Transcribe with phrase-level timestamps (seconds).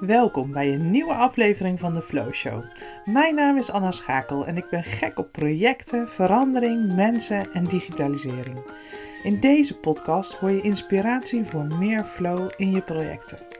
[0.00, 2.64] Welkom bij een nieuwe aflevering van de Flow Show.
[3.04, 8.70] Mijn naam is Anna Schakel en ik ben gek op projecten, verandering, mensen en digitalisering.
[9.22, 13.55] In deze podcast hoor je inspiratie voor meer flow in je projecten.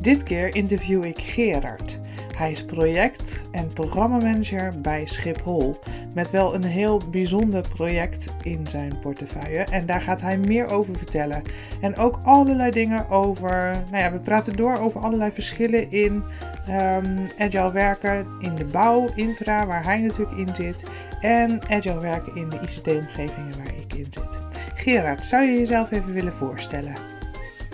[0.00, 1.98] Dit keer interview ik Gerard.
[2.36, 5.78] Hij is project- en programmamanager bij Schiphol.
[6.14, 9.64] Met wel een heel bijzonder project in zijn portefeuille.
[9.64, 11.42] En daar gaat hij meer over vertellen.
[11.80, 13.84] En ook allerlei dingen over.
[13.90, 16.22] Nou ja, we praten door over allerlei verschillen in
[16.68, 20.84] um, agile werken in de bouw, infra, waar hij natuurlijk in zit.
[21.20, 24.38] En agile werken in de ICT-omgevingen waar ik in zit.
[24.74, 27.09] Gerard, zou je jezelf even willen voorstellen?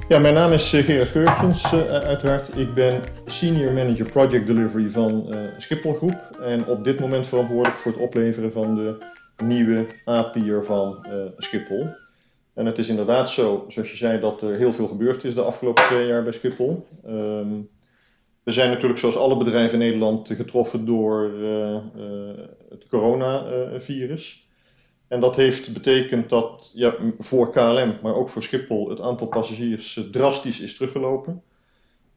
[0.09, 2.56] Ja, mijn naam is eh, Gerard Geurtjens, uh, uiteraard.
[2.56, 7.77] Ik ben Senior Manager Project Delivery van uh, Schiphol Groep en op dit moment verantwoordelijk
[7.77, 8.98] voor het opleveren van de
[9.45, 11.87] nieuwe API'er van uh, Schiphol.
[12.55, 15.42] En het is inderdaad zo, zoals je zei, dat er heel veel gebeurd is de
[15.42, 16.87] afgelopen twee jaar bij Schiphol.
[17.07, 17.68] Um,
[18.43, 21.30] we zijn natuurlijk zoals alle bedrijven in Nederland getroffen door
[22.68, 24.46] het coronavirus.
[25.09, 26.74] En dat heeft betekend dat
[27.18, 31.43] voor KLM, maar ook voor Schiphol, het aantal passagiers eh, drastisch is teruggelopen.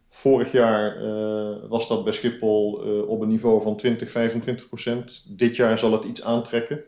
[0.09, 5.25] Vorig jaar uh, was dat bij Schiphol uh, op een niveau van 20, 25 procent.
[5.27, 6.83] Dit jaar zal het iets aantrekken.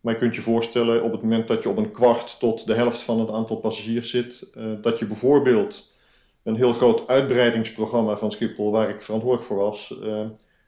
[0.00, 2.74] Maar je kunt je voorstellen, op het moment dat je op een kwart tot de
[2.74, 5.94] helft van het aantal passagiers zit, dat je bijvoorbeeld
[6.42, 9.94] een heel groot uitbreidingsprogramma van Schiphol, waar ik verantwoordelijk voor was,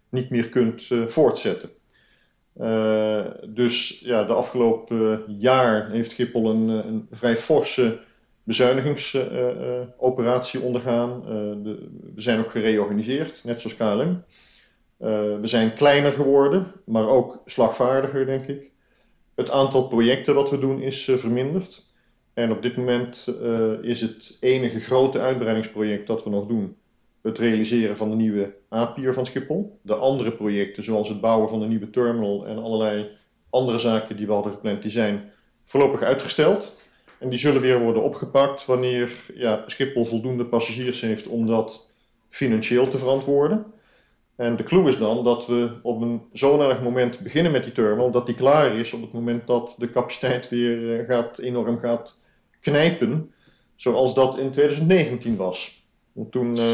[0.08, 1.70] niet meer kunt voortzetten.
[2.60, 7.98] Uh, dus ja, de afgelopen jaar heeft Schiphol een, een vrij forse
[8.42, 11.22] bezuinigingsoperatie ondergaan.
[11.62, 14.24] De, we zijn ook gereorganiseerd, net zoals KLM.
[15.40, 18.70] we zijn kleiner geworden, maar ook slagvaardiger, denk ik.
[19.34, 21.84] Het aantal projecten wat we doen is verminderd.
[22.34, 23.26] En op dit moment
[23.82, 26.76] is het enige grote uitbreidingsproject dat we nog doen
[27.26, 29.78] het realiseren van de nieuwe APIR van Schiphol.
[29.82, 33.08] De andere projecten, zoals het bouwen van de nieuwe terminal en allerlei
[33.50, 35.30] andere zaken die we hadden gepland, die zijn
[35.64, 36.76] voorlopig uitgesteld.
[37.18, 41.94] En die zullen weer worden opgepakt wanneer ja, Schiphol voldoende passagiers heeft om dat
[42.28, 43.66] financieel te verantwoorden.
[44.36, 48.10] En de clue is dan dat we op een zodanig moment beginnen met die terminal,
[48.10, 52.20] dat die klaar is op het moment dat de capaciteit weer eh, gaat, enorm gaat
[52.60, 53.32] knijpen,
[53.76, 55.84] zoals dat in 2019 was.
[56.12, 56.72] Want toen uh,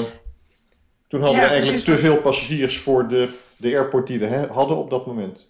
[1.13, 4.77] toen hadden ja, we eigenlijk te veel passagiers voor de, de airport die we hadden
[4.77, 5.49] op dat moment.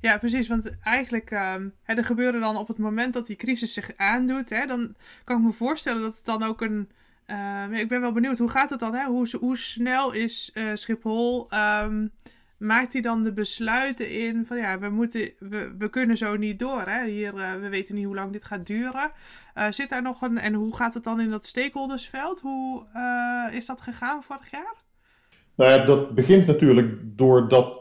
[0.00, 0.48] Ja, precies.
[0.48, 4.50] Want eigenlijk, um, hè, er gebeurde dan op het moment dat die crisis zich aandoet,
[4.50, 6.90] hè, dan kan ik me voorstellen dat het dan ook een.
[7.26, 8.94] Uh, ik ben wel benieuwd, hoe gaat het dan?
[8.94, 9.04] Hè?
[9.04, 11.48] Hoe, hoe snel is uh, Schiphol
[11.82, 12.12] um,
[12.58, 16.58] maakt hij dan de besluiten in van ja, we, moeten, we, we kunnen zo niet
[16.58, 16.82] door.
[16.86, 17.06] Hè?
[17.06, 19.10] Hier, uh, we weten niet hoe lang dit gaat duren.
[19.54, 20.38] Uh, zit daar nog een.
[20.38, 22.40] En hoe gaat het dan in dat stakeholdersveld?
[22.40, 24.74] Hoe uh, is dat gegaan vorig jaar?
[25.54, 27.76] Nou ja, dat begint natuurlijk doordat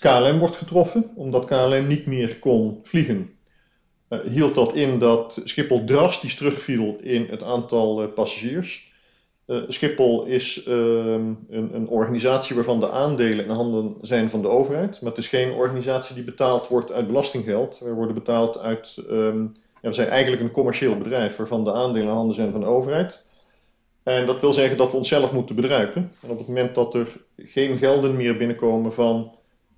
[0.00, 3.30] KLM wordt getroffen, omdat KLM niet meer kon vliegen.
[4.08, 8.87] hield dat in dat Schiphol drastisch terugviel in het aantal passagiers.
[9.48, 14.48] Uh, Schiphol is uh, een, een, organisatie waarvan de aandelen in handen zijn van de
[14.48, 15.00] overheid.
[15.00, 17.78] Maar het is geen organisatie die betaald wordt uit belastinggeld.
[17.78, 18.96] We worden betaald uit.
[19.10, 22.60] Um, ja, we zijn eigenlijk een commercieel bedrijf waarvan de aandelen in handen zijn van
[22.60, 23.22] de overheid.
[24.02, 26.12] En dat wil zeggen dat we onszelf moeten bedruipen.
[26.22, 29.32] En op het moment dat er geen gelden meer binnenkomen van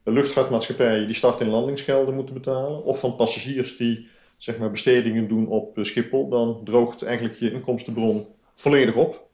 [0.04, 5.48] luchtvaartmaatschappijen die start- en landingsgelden moeten betalen, of van passagiers die zeg maar, bestedingen doen
[5.48, 9.28] op Schiphol, dan droogt eigenlijk je inkomstenbron volledig op.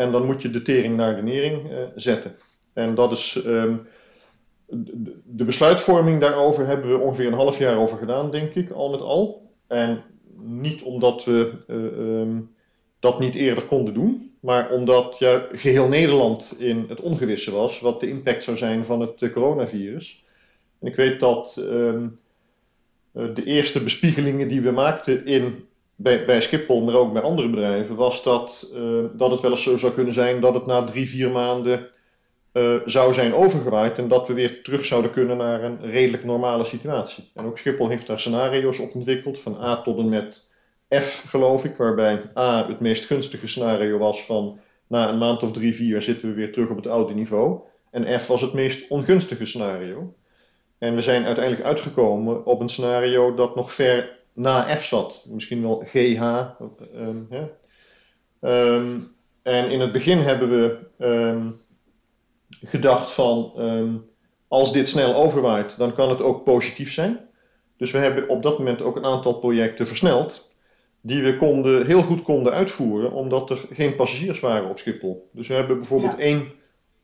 [0.00, 2.36] En dan moet je de tering naar de nering uh, zetten.
[2.72, 3.42] En dat is.
[3.46, 3.86] Um,
[5.24, 9.00] de besluitvorming daarover hebben we ongeveer een half jaar over gedaan, denk ik, al met
[9.00, 9.50] al.
[9.66, 10.02] En
[10.36, 12.54] niet omdat we uh, um,
[13.00, 18.00] dat niet eerder konden doen, maar omdat ja, geheel Nederland in het ongewisse was wat
[18.00, 20.24] de impact zou zijn van het uh, coronavirus.
[20.80, 22.18] En ik weet dat um,
[23.12, 25.68] de eerste bespiegelingen die we maakten in
[26.02, 29.62] bij, bij Schiphol, maar ook bij andere bedrijven, was dat, uh, dat het wel eens
[29.62, 31.88] zo zou kunnen zijn dat het na drie, vier maanden
[32.52, 36.64] uh, zou zijn overgewaaid en dat we weer terug zouden kunnen naar een redelijk normale
[36.64, 37.30] situatie.
[37.34, 40.48] En ook Schiphol heeft daar scenario's op ontwikkeld, van A tot en met
[40.94, 45.52] F geloof ik, waarbij A het meest gunstige scenario was van na een maand of
[45.52, 47.60] drie, vier zitten we weer terug op het oude niveau.
[47.90, 50.14] En F was het meest ongunstige scenario.
[50.78, 55.24] En we zijn uiteindelijk uitgekomen op een scenario dat nog ver na F zat.
[55.28, 56.22] Misschien wel GH.
[56.94, 57.48] Um, ja.
[58.40, 59.08] um,
[59.42, 61.54] en in het begin hebben we um,
[62.50, 63.52] gedacht van
[64.48, 67.20] als dit snel overwaait, dan kan het ook positief zijn.
[67.76, 70.48] Dus we hebben op dat moment ook een aantal projecten versneld.
[71.00, 75.28] die we konden, heel goed konden uitvoeren, omdat er geen passagiers waren op Schiphol.
[75.32, 76.52] Dus we hebben bijvoorbeeld één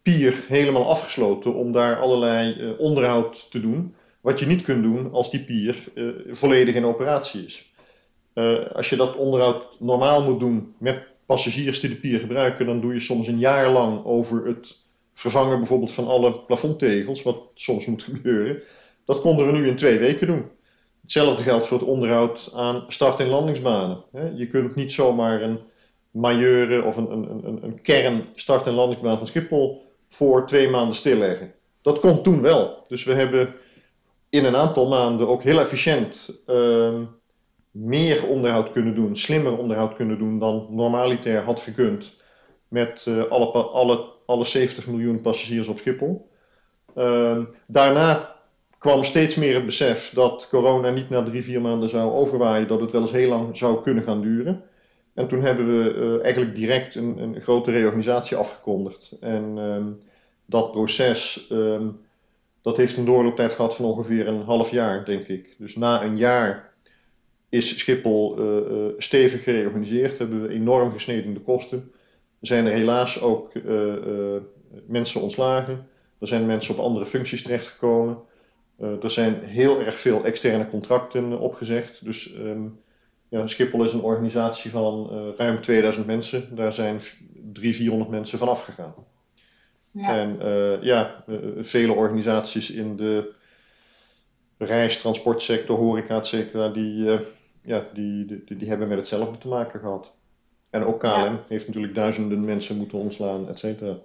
[0.03, 3.95] pier helemaal afgesloten om daar allerlei uh, onderhoud te doen.
[4.27, 7.73] Wat je niet kunt doen als die pier uh, volledig in operatie is.
[8.35, 12.81] Uh, als je dat onderhoud normaal moet doen met passagiers die de pier gebruiken, dan
[12.81, 14.77] doe je soms een jaar lang over het
[15.15, 18.63] vervangen bijvoorbeeld van alle plafondtegels, wat soms moet gebeuren.
[19.05, 20.45] Dat konden we nu in twee weken doen.
[21.01, 24.03] Hetzelfde geldt voor het onderhoud aan start- en landingsbanen.
[24.35, 25.59] Je kunt niet zomaar een
[26.11, 30.97] majeure of een, een, een, een kern start- en landingsbaan van Schiphol voor twee maanden
[30.97, 31.53] stilleggen.
[31.83, 32.85] Dat kon toen wel.
[32.89, 33.55] Dus we hebben
[34.37, 36.99] in een aantal maanden ook heel efficiënt uh,
[37.71, 42.15] meer onderhoud kunnen doen, slimmer onderhoud kunnen doen dan normaliter had gekund
[42.69, 46.31] met uh, alle, alle, alle 70 miljoen passagiers op Schiphol.
[46.97, 48.35] Uh, daarna
[48.79, 52.81] kwam steeds meer het besef dat corona niet na drie, vier maanden zou overwaaien, dat
[52.81, 54.63] het wel eens heel lang zou kunnen gaan duren.
[55.15, 59.17] En toen hebben we uh, eigenlijk direct een, een, grote reorganisatie afgekondigd.
[59.21, 60.03] En um,
[60.47, 61.47] dat proces,
[62.67, 65.55] dat heeft een doorlooptijd gehad van ongeveer een half jaar, denk ik.
[65.59, 66.73] Dus na een jaar
[67.49, 71.93] is Schiphol uh, uh, stevig gereorganiseerd, hebben we enorm gesneden de kosten.
[72.41, 73.53] Er zijn helaas ook
[74.87, 75.89] mensen ontslagen.
[76.19, 78.19] Er zijn mensen op andere functies terechtgekomen.
[78.79, 82.05] Er zijn heel erg veel externe contracten opgezegd.
[82.05, 82.81] Dus um,
[83.29, 86.57] ja, Schiphol is een organisatie van ruim 2000 mensen.
[86.57, 87.01] Daar zijn
[87.53, 88.95] 300, 400 mensen van afgegaan.
[89.97, 90.19] Ja.
[90.19, 91.25] En uh, ja,
[91.59, 93.35] vele organisaties in de
[94.59, 96.53] reis, transportsector, horeca, etc.
[96.75, 97.05] Die,
[97.63, 100.13] ja, die, die, die, hebben met hetzelfde te maken gehad.
[100.71, 101.43] En ook KLM ja.
[101.49, 103.97] heeft natuurlijk duizenden mensen moeten ontslaan, et cetera.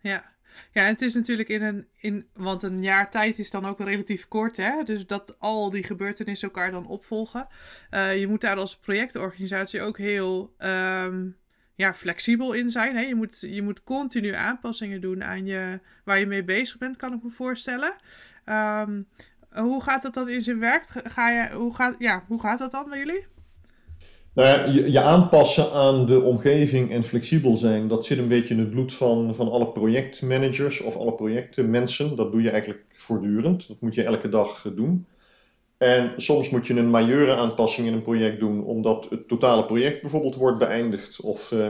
[0.00, 0.24] Ja,
[0.72, 3.78] ja, en het is natuurlijk in een, in, want een jaar tijd is dan ook
[3.80, 4.82] relatief kort, hè?
[4.84, 7.46] Dus dat al die gebeurtenissen elkaar dan opvolgen.
[7.90, 11.36] Uh, je moet daar als projectorganisatie ook heel um,
[11.78, 12.96] ja, flexibel in zijn.
[12.96, 13.02] Hè?
[13.02, 17.12] Je, moet, je moet continu aanpassingen doen aan je, waar je mee bezig bent, kan
[17.12, 17.96] ik me voorstellen.
[18.46, 19.06] Um,
[19.50, 20.84] hoe gaat dat dan in zijn werk?
[21.04, 23.26] Ga je, hoe, gaat, ja, hoe gaat dat dan bij jullie?
[24.32, 28.54] Nou ja, je, je, aanpassen aan de omgeving en flexibel zijn, dat zit een beetje
[28.54, 32.16] in het bloed van, van alle projectmanagers of alle projectmensen.
[32.16, 33.68] Dat doe je eigenlijk voortdurend.
[33.68, 35.06] Dat moet je elke dag doen.
[35.78, 40.00] En soms moet je een majeure aanpassing in een project doen, omdat het totale project
[40.00, 41.68] bijvoorbeeld wordt beëindigd of uh,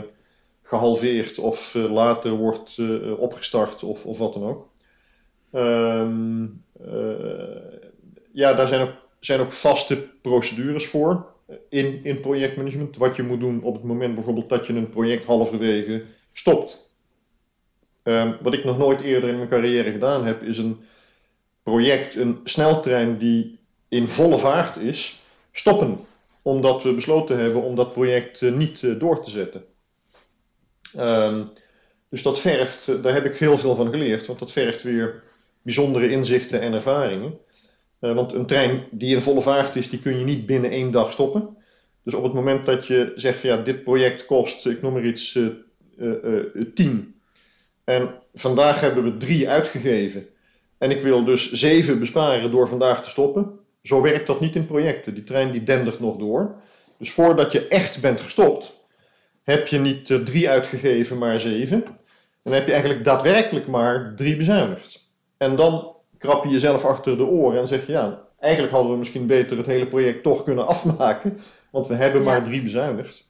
[0.63, 4.69] gehalveerd of uh, later wordt uh, opgestart of, of wat dan ook.
[5.53, 6.65] Um,
[8.33, 11.27] ja, daar zijn ook, zijn ook vaste procedures voor
[11.69, 12.97] in, in projectmanagement.
[12.97, 16.03] Wat je moet doen op het moment bijvoorbeeld dat je een project halverwege
[16.33, 16.93] stopt.
[18.03, 20.81] Um, wat ik nog nooit eerder in mijn carrière gedaan heb, is een
[21.63, 23.58] project, een sneltrein die
[23.89, 25.21] in volle vaart is,
[25.53, 25.99] stoppen.
[26.43, 29.65] Omdat we besloten hebben om dat project uh, niet uh, door te zetten.
[30.97, 31.51] Um,
[32.09, 35.23] dus dat vergt, uh, daar heb ik heel veel van geleerd, want dat vergt weer
[35.63, 37.39] bijzondere inzichten en ervaringen.
[37.99, 41.13] Want een trein die in volle vaart is, die kun je niet binnen één dag
[41.13, 41.57] stoppen.
[42.03, 45.05] Dus op het moment dat je zegt van ja, dit project kost, ik noem maar
[45.05, 45.47] iets, uh,
[45.99, 46.45] uh,
[46.75, 47.15] 10.
[47.85, 50.27] En vandaag hebben we drie uitgegeven.
[50.79, 53.59] En ik wil dus zeven besparen door vandaag te stoppen.
[53.89, 55.15] Zo werkt dat niet in projecten.
[55.15, 56.55] Die trein die dendert nog door.
[56.99, 58.73] Dus voordat je echt bent gestopt,
[59.43, 61.85] heb je niet drie uitgegeven, maar zeven.
[61.85, 61.95] En
[62.43, 65.11] dan heb je eigenlijk daadwerkelijk maar drie bezuinigd.
[65.37, 68.99] En dan krap je jezelf achter de oren en zeg je ja, eigenlijk hadden we
[68.99, 71.39] misschien beter het hele project toch kunnen afmaken,
[71.71, 73.27] want we hebben maar drie bezuinigd.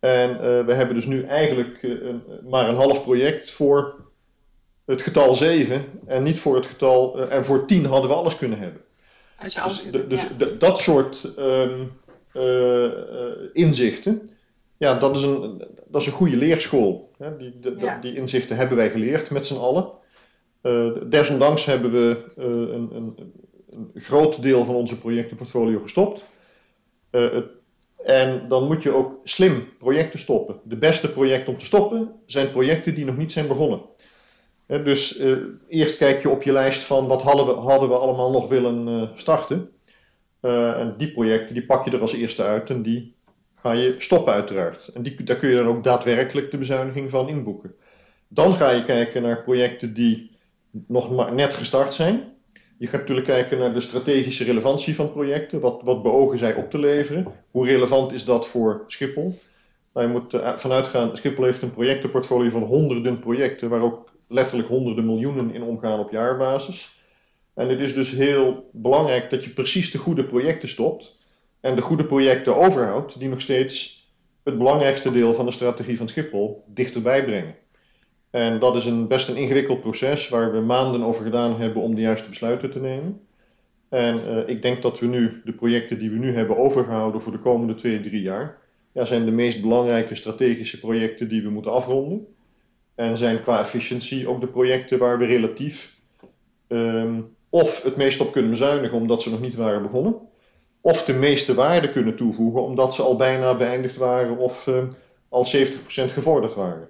[0.00, 3.94] En uh, we hebben dus nu eigenlijk uh, een, maar een half project voor
[4.84, 8.36] het getal 7 en niet voor het getal, uh, en voor 10 hadden we alles
[8.36, 8.86] kunnen hebben.
[9.42, 10.46] Als je dus, dus ja.
[10.58, 11.92] dat soort um,
[13.52, 14.28] inzichten,
[14.76, 17.10] ja, dat is een, dat is een goede leerschool.
[17.18, 17.36] Hè?
[17.36, 17.98] Die, de, ja.
[18.00, 19.90] die inzichten hebben wij geleerd met z'n allen.
[20.62, 23.32] Uh, desondanks hebben we uh, een, een,
[23.70, 26.22] een, groot deel van onze projectenportfolio gestopt.
[27.10, 27.46] Het,
[28.04, 30.60] en dan moet je ook slim projecten stoppen.
[30.64, 33.80] De beste projecten om te stoppen zijn projecten die nog niet zijn begonnen.
[34.68, 35.22] Dus
[35.68, 39.08] eerst kijk je op je lijst van wat hadden we, hadden we allemaal nog willen
[39.14, 39.70] starten.
[40.40, 43.16] en die projecten die pak je er als eerste uit en die
[43.54, 44.88] ga je stoppen uiteraard.
[44.88, 47.74] En die, daar kun je dan ook daadwerkelijk de bezuiniging van inboeken.
[48.28, 50.30] Dan ga je kijken naar projecten die
[50.70, 52.36] nog maar net gestart zijn.
[52.78, 55.60] Je gaat natuurlijk kijken naar de strategische relevantie van projecten.
[55.60, 57.26] Wat, wat beogen zij op te leveren?
[57.50, 59.38] Hoe relevant is dat voor Schiphol?
[59.92, 64.68] Nou, je moet vanuit gaan, Schiphol heeft een projectenportfolio van honderden projecten, waar ook letterlijk
[64.68, 67.02] honderden miljoenen in omgaan op jaarbasis.
[67.54, 71.16] En het is dus heel belangrijk dat je precies de goede projecten stopt,
[71.60, 74.06] en de goede projecten overhoudt, die nog steeds
[74.44, 77.54] het belangrijkste deel van de strategie van Schiphol dichterbij brengen.
[78.30, 81.94] En dat is een, best een ingewikkeld proces waar we maanden over gedaan hebben om
[81.94, 83.20] de juiste besluiten te nemen.
[83.88, 87.32] En uh, ik denk dat we nu de projecten die we nu hebben overgehouden voor
[87.32, 88.58] de komende twee, drie jaar,
[88.92, 92.26] ja, zijn de meest belangrijke strategische projecten die we moeten afronden.
[92.98, 95.94] En zijn qua efficiëntie ook de projecten waar we relatief
[96.68, 100.16] um, of het meest op kunnen bezuinigen omdat ze nog niet waren begonnen,
[100.80, 104.82] of de meeste waarde kunnen toevoegen omdat ze al bijna beëindigd waren of uh,
[105.28, 106.88] al 70% gevorderd waren.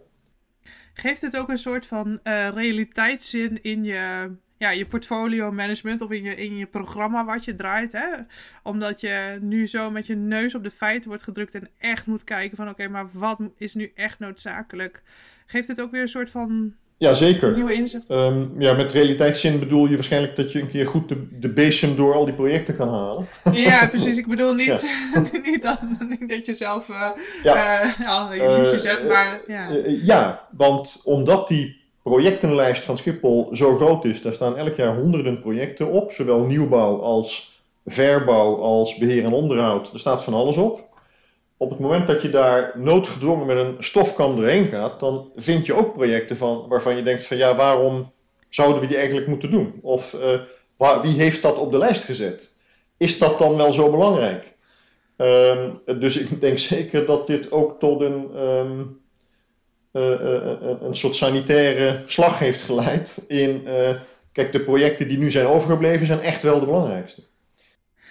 [0.93, 6.11] Geeft het ook een soort van uh, realiteitszin in je, ja, je portfolio management of
[6.11, 7.93] in je, in je programma wat je draait?
[7.93, 8.09] Hè?
[8.63, 12.25] Omdat je nu zo met je neus op de feiten wordt gedrukt en echt moet
[12.25, 15.03] kijken van oké, maar wat is nu echt noodzakelijk?
[15.51, 17.55] Geeft het ook weer een soort van ja, zeker.
[17.55, 18.11] Nieuwe inzicht.
[18.11, 21.97] Um, ja, met realiteitszin bedoel je waarschijnlijk dat je een keer goed de, de bezem
[21.97, 23.29] door al die projecten kan halen.
[23.53, 24.19] Ja, precies.
[24.19, 25.23] Ik bedoel niet, ja.
[25.51, 25.87] niet, dat,
[26.27, 27.11] dat je zelf uh,
[27.43, 27.85] ja.
[27.85, 29.69] Uh, alle illusies uh, hebt, maar ja.
[30.03, 35.41] ja, want omdat die projectenlijst van Schiphol zo groot is, daar staan elk jaar honderden
[35.41, 39.93] projecten op, zowel nieuwbouw als verbouw als beheer en onderhoud.
[39.93, 40.88] Er staat van alles op
[41.59, 45.75] op het moment dat je daar noodgedwongen met een stofkam doorheen gaat, dan vind je
[45.75, 48.13] ook projecten van, waarvan je denkt van ja, waarom
[48.49, 49.79] zouden we die eigenlijk moeten doen?
[49.83, 50.41] Of uh,
[50.77, 52.55] waar, wie heeft dat op de lijst gezet?
[52.97, 54.57] Is dat dan wel zo belangrijk?
[55.17, 59.01] Um, dus ik denk zeker dat dit ook tot een, um,
[59.93, 63.63] uh, uh, een soort sanitaire slag heeft geleid in,
[64.33, 67.23] kijk, de projecten die nu zijn overgebleven zijn echt wel de belangrijkste.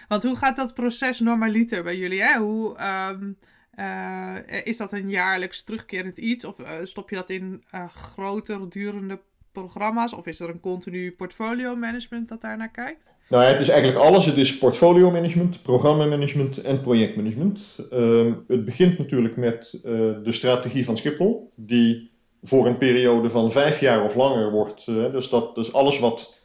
[0.07, 2.21] Want hoe gaat dat proces normaliter bij jullie?
[2.21, 2.37] Hè?
[2.37, 2.77] Hoe,
[3.11, 3.37] um,
[3.79, 6.45] uh, is dat een jaarlijks terugkerend iets?
[6.45, 9.19] Of uh, stop je dat in uh, groter durende
[9.51, 10.13] programma's?
[10.13, 13.15] Of is er een continu portfolio management dat daar naar kijkt?
[13.29, 14.25] Nou, het is eigenlijk alles.
[14.25, 17.59] Het is portfolio management, programma management en projectmanagement.
[17.93, 19.79] Uh, het begint natuurlijk met
[20.23, 22.11] de strategie van Schiphol, die
[22.41, 24.85] voor een periode van vijf jaar of langer wordt.
[24.85, 26.35] dus dat is alles wat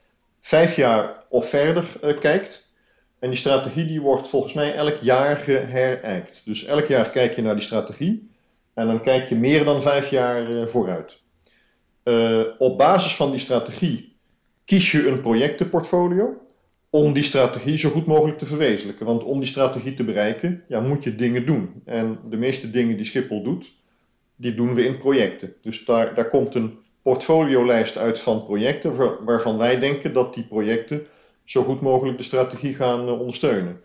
[0.41, 1.85] vijf jaar of verder
[2.21, 2.72] kijkt.
[3.23, 6.43] En die strategie die wordt volgens mij elk jaar geherijkt.
[6.45, 8.31] Dus elk jaar kijk je naar die strategie
[8.75, 11.21] en dan kijk je meer dan vijf jaar uh, vooruit.
[12.05, 14.17] Uh, op basis van die strategie
[14.65, 16.47] kies je een projectenportfolio
[16.91, 19.07] om die strategie zo goed mogelijk te verwezenlijken.
[19.07, 21.83] Want om die strategie te bereiken, ja, moet je dingen doen.
[21.85, 23.73] En de meeste dingen die Schiphol doet,
[24.37, 25.55] die doen we in projecten.
[25.61, 31.07] Dus daar, daar komt een portfoliolijst uit van projecten waarvan wij denken dat die projecten
[31.53, 33.81] zo goed mogelijk de strategie gaan eh, ondersteunen.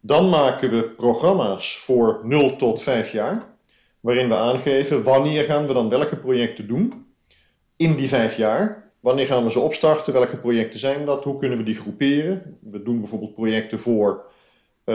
[0.00, 3.46] Dan maken we programma's voor 0 tot 5 jaar,
[4.00, 7.06] waarin we aangeven wanneer gaan we dan welke projecten doen
[7.76, 8.92] in die 5 jaar.
[9.00, 10.12] Wanneer gaan we ze opstarten?
[10.12, 11.24] Welke projecten zijn dat?
[11.24, 12.58] Hoe kunnen we die groeperen?
[12.60, 14.24] We doen bijvoorbeeld projecten voor
[14.84, 14.94] uh,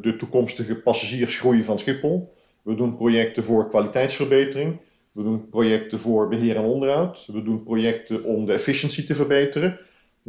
[0.00, 2.32] de toekomstige passagiersgroei van Schiphol.
[2.62, 4.80] We doen projecten voor kwaliteitsverbetering.
[5.12, 7.26] We doen projecten voor beheer en onderhoud.
[7.26, 9.78] We doen projecten om de efficiëntie te verbeteren.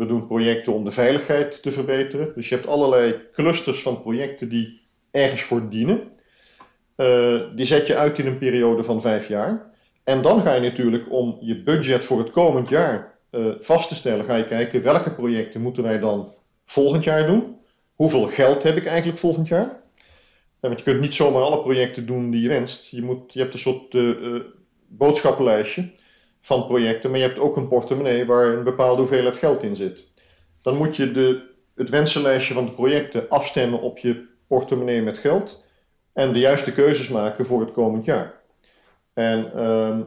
[0.01, 2.31] We doen projecten om de veiligheid te verbeteren.
[2.35, 4.79] Dus je hebt allerlei clusters van projecten die
[5.11, 6.01] ergens voor dienen.
[6.97, 9.71] Uh, die zet je uit in een periode van vijf jaar.
[10.03, 13.95] En dan ga je natuurlijk om je budget voor het komend jaar uh, vast te
[13.95, 16.27] stellen, ga je kijken welke projecten moeten wij dan
[16.65, 17.57] volgend jaar doen.
[17.95, 19.79] Hoeveel geld heb ik eigenlijk volgend jaar?
[20.59, 22.91] want je kunt niet zomaar alle projecten doen die je wenst.
[22.91, 23.97] Je, moet, je hebt een soort
[24.87, 25.91] boodschappenlijstje
[26.41, 30.09] van projecten, maar je hebt ook een portemonnee waar een bepaalde hoeveelheid geld in zit.
[30.63, 31.41] Dan moet je de,
[31.75, 35.65] het wensenlijstje van de projecten afstemmen op je portemonnee met geld
[36.13, 38.39] en de juiste keuzes maken voor het komend jaar.
[39.13, 39.99] En uh,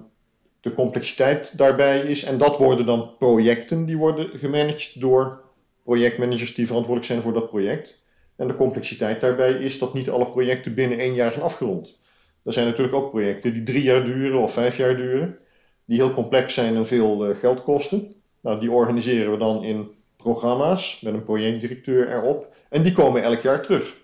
[0.60, 5.42] de complexiteit daarbij is, en dat worden dan projecten die worden gemanaged door
[5.84, 8.02] projectmanagers die verantwoordelijk zijn voor dat project.
[8.36, 11.98] En de complexiteit daarbij is dat niet alle projecten binnen één jaar zijn afgerond.
[12.44, 15.38] Er zijn natuurlijk ook projecten die drie jaar duren of vijf jaar duren
[15.84, 18.14] die heel complex zijn en veel uh, geld kosten.
[18.40, 22.54] Nou, die organiseren we dan in programma's met een projectdirecteur erop.
[22.68, 23.96] En die komen elk jaar terug.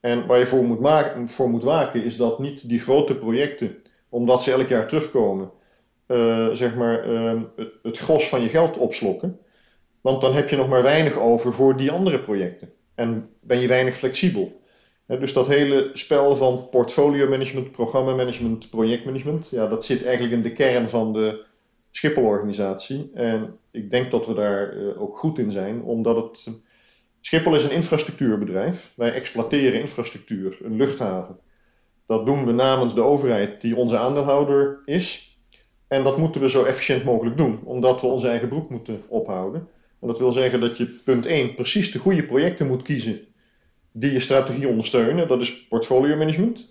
[0.00, 3.76] En waar je voor moet, maken, voor moet waken is dat niet die grote projecten,
[4.08, 5.50] omdat ze elk jaar terugkomen,
[6.06, 9.38] uh, zeg maar uh, het, het gros van je geld opslokken.
[10.00, 12.72] Want dan heb je nog maar weinig over voor die andere projecten.
[12.94, 14.61] En ben je weinig flexibel
[15.18, 20.42] dus dat hele spel van portfolio management, programma management, projectmanagement, ja, dat zit eigenlijk in
[20.42, 21.44] de kern van de
[21.90, 23.10] Schiphol-organisatie.
[23.14, 26.54] En ik denk dat we daar uh, ook goed in zijn, omdat het.
[27.20, 28.92] Schiphol is een infrastructuurbedrijf.
[28.96, 31.38] Wij exploiteren infrastructuur, een luchthaven.
[32.06, 35.36] Dat doen we namens de overheid, die onze aandeelhouder is.
[35.88, 39.68] En dat moeten we zo efficiënt mogelijk doen, omdat we onze eigen broek moeten ophouden.
[40.00, 43.31] En dat wil zeggen dat je, punt 1, precies de goede projecten moet kiezen
[43.92, 46.68] die je strategie ondersteunen, dat is portfolio management.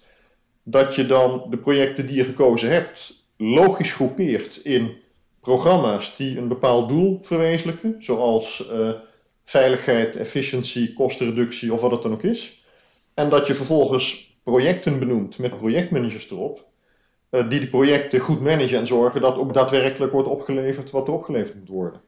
[0.64, 4.98] Dat je dan de projecten die je gekozen hebt logisch groepeert in
[5.40, 8.90] programma's die een bepaald doel verwezenlijken, zoals uh,
[9.44, 12.64] veiligheid, efficiëntie, kostenreductie of wat het dan ook is.
[13.14, 16.66] En dat je vervolgens projecten benoemt met projectmanagers erop,
[17.32, 21.14] uh, die die projecten goed managen en zorgen dat ook daadwerkelijk wordt opgeleverd wat er
[21.14, 22.02] opgeleverd moet worden.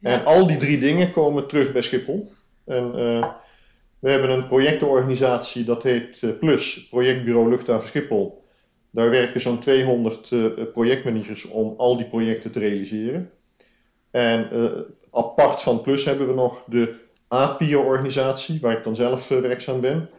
[0.00, 2.32] En al die drie dingen komen terug bij Schiphol.
[2.64, 3.26] En uh,
[4.04, 8.44] we hebben een projectenorganisatie, dat heet uh, Plus, Projectbureau Luchthaven Schiphol.
[8.90, 13.30] Daar werken zo'n 200 uh, projectmanagers om al die projecten te realiseren.
[14.10, 14.48] En
[15.10, 16.94] apart van Plus hebben we nog de
[17.28, 20.10] APIO-organisatie, waar ik dan zelf werkzaam ben.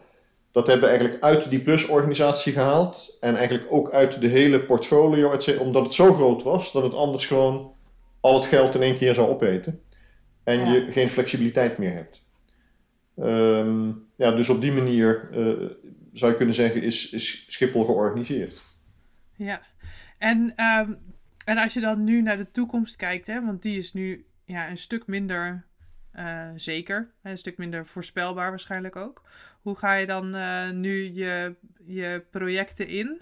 [0.51, 3.17] Dat hebben we eigenlijk uit die Plus-organisatie gehaald.
[3.19, 7.25] En eigenlijk ook uit de hele portfolio, omdat het zo groot was dat het anders
[7.25, 7.73] gewoon
[8.19, 9.81] al het geld in één keer zou opeten.
[10.43, 12.24] En je geen flexibiliteit meer hebt.
[13.17, 15.69] Ehm, ja, dus op die manier uh,
[16.13, 18.61] zou je kunnen zeggen, is, is Schiphol georganiseerd.
[19.35, 19.61] Ja,
[20.17, 20.97] en, um,
[21.45, 24.69] en als je dan nu naar de toekomst kijkt, hè, want die is nu ja,
[24.69, 25.65] een stuk minder
[26.15, 29.21] uh, zeker, een stuk minder voorspelbaar waarschijnlijk ook.
[29.61, 31.55] Hoe ga je dan uh, nu je,
[31.85, 33.21] je projecten in?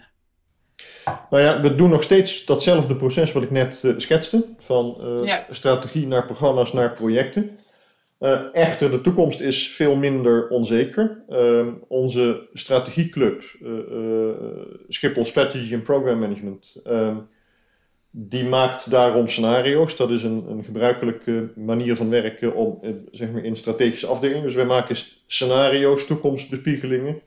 [1.30, 4.46] Nou ja, we doen nog steeds datzelfde proces wat ik net schetste.
[4.58, 4.98] Van
[5.50, 7.58] strategie naar programma's naar projecten.
[8.24, 11.24] Uh, echter, de toekomst is veel minder onzeker.
[11.30, 13.44] Ehm, onze strategieclub,
[14.90, 17.18] Schiphol Strategy and Program Management, ehm,
[18.10, 19.96] die maakt daarom scenario's.
[19.96, 22.80] Dat is een, een gebruikelijke manier van werken om,
[23.12, 24.44] zeg maar in strategische afdelingen.
[24.44, 27.22] Dus wij maken scenario's, toekomstbespiegelingen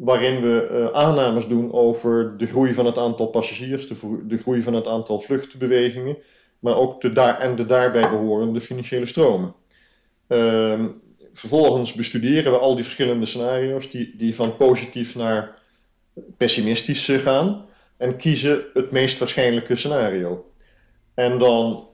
[0.00, 4.62] waarin we uh, aannames doen over de groei van het aantal passagiers, de, de groei
[4.62, 6.16] van het aantal vluchtbewegingen,
[6.58, 9.54] maar ook de daar en de daarbij behorende financiële stromen.
[10.30, 10.84] Uh,
[11.32, 15.58] vervolgens bestuderen we al die verschillende scenario's die, die van positief naar
[16.36, 20.52] pessimistisch gaan en kiezen het meest waarschijnlijke scenario.
[21.14, 21.88] En dan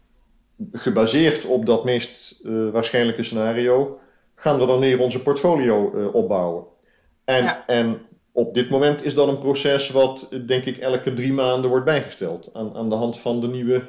[0.72, 3.98] gebaseerd op dat meest uh, waarschijnlijke scenario
[4.34, 6.64] gaan we dan weer onze portfolio uh, opbouwen.
[7.24, 8.00] En, en
[8.32, 12.50] op dit moment is dat een proces wat, denk ik, elke drie maanden wordt bijgesteld.
[12.52, 13.82] Aan, aan de hand van de nieuwe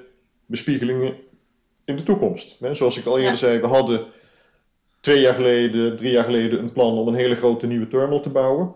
[0.46, 1.16] bespiegelingen
[1.86, 2.60] in de toekomst.
[2.72, 4.06] Zoals ik al eerder zei, we hadden
[5.08, 8.30] twee jaar geleden, drie jaar geleden een plan om een hele grote nieuwe terminal te
[8.30, 8.74] bouwen.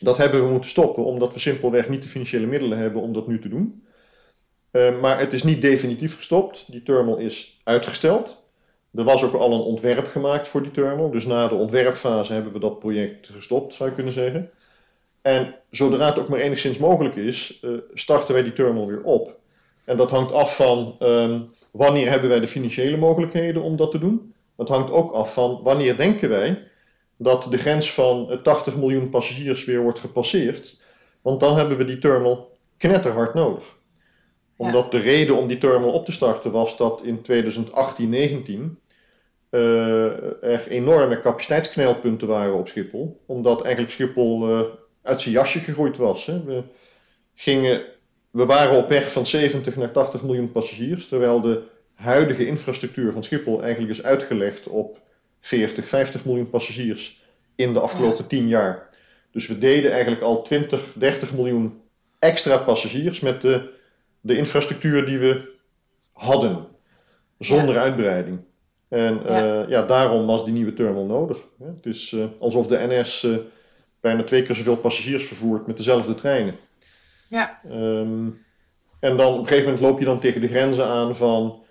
[0.00, 3.26] Dat hebben we moeten stoppen, omdat we simpelweg niet de financiële middelen hebben om dat
[3.26, 3.84] nu te doen.
[4.72, 6.64] Uh, maar het is niet definitief gestopt.
[6.70, 8.42] Die terminal is uitgesteld.
[8.94, 11.10] Er was ook al een ontwerp gemaakt voor die terminal.
[11.10, 14.50] Dus na de ontwerpfase hebben we dat project gestopt, zou je kunnen zeggen.
[15.22, 19.38] En zodra het ook maar enigszins mogelijk is, uh, starten wij die terminal weer op.
[19.84, 23.98] En dat hangt af van um, wanneer hebben wij de financiële mogelijkheden om dat te
[23.98, 24.34] doen.
[24.56, 26.62] Dat hangt ook af van wanneer denken wij
[27.16, 30.80] dat de grens van 80 miljoen passagiers weer wordt gepasseerd.
[31.22, 33.64] Want dan hebben we die terminal knetterhard nodig.
[34.56, 37.26] Omdat de reden om die terminal op te starten was dat in
[38.78, 38.84] 2018-19
[39.50, 43.20] uh, er enorme capaciteitsknelpunten waren op Schiphol.
[43.26, 44.60] Omdat eigenlijk Schiphol uh,
[45.02, 46.26] uit zijn jasje gegroeid was.
[46.26, 46.44] Hè.
[46.44, 46.62] We,
[47.34, 47.84] gingen,
[48.30, 51.62] we waren op weg van 70 naar 80 miljoen passagiers, terwijl de
[51.96, 55.00] huidige infrastructuur van Schiphol eigenlijk is uitgelegd op
[55.40, 58.28] 40, 50 miljoen passagiers in de afgelopen ja.
[58.28, 58.88] 10 jaar.
[59.30, 61.80] Dus we deden eigenlijk al 20, 30 miljoen
[62.18, 63.70] extra passagiers met de,
[64.20, 65.54] de infrastructuur die we
[66.12, 66.66] hadden,
[67.38, 67.80] zonder ja.
[67.80, 68.38] uitbreiding.
[68.88, 69.62] En ja.
[69.62, 69.82] Uh, ja.
[69.82, 71.38] daarom was die nieuwe terminal nodig.
[71.58, 73.36] Het is uh, alsof de NS uh,
[74.00, 76.54] bijna twee keer zoveel passagiers vervoert met dezelfde treinen.
[77.28, 77.60] Ja.
[77.70, 78.44] Um,
[79.00, 81.64] en dan op een gegeven moment loop je dan tegen de grenzen aan van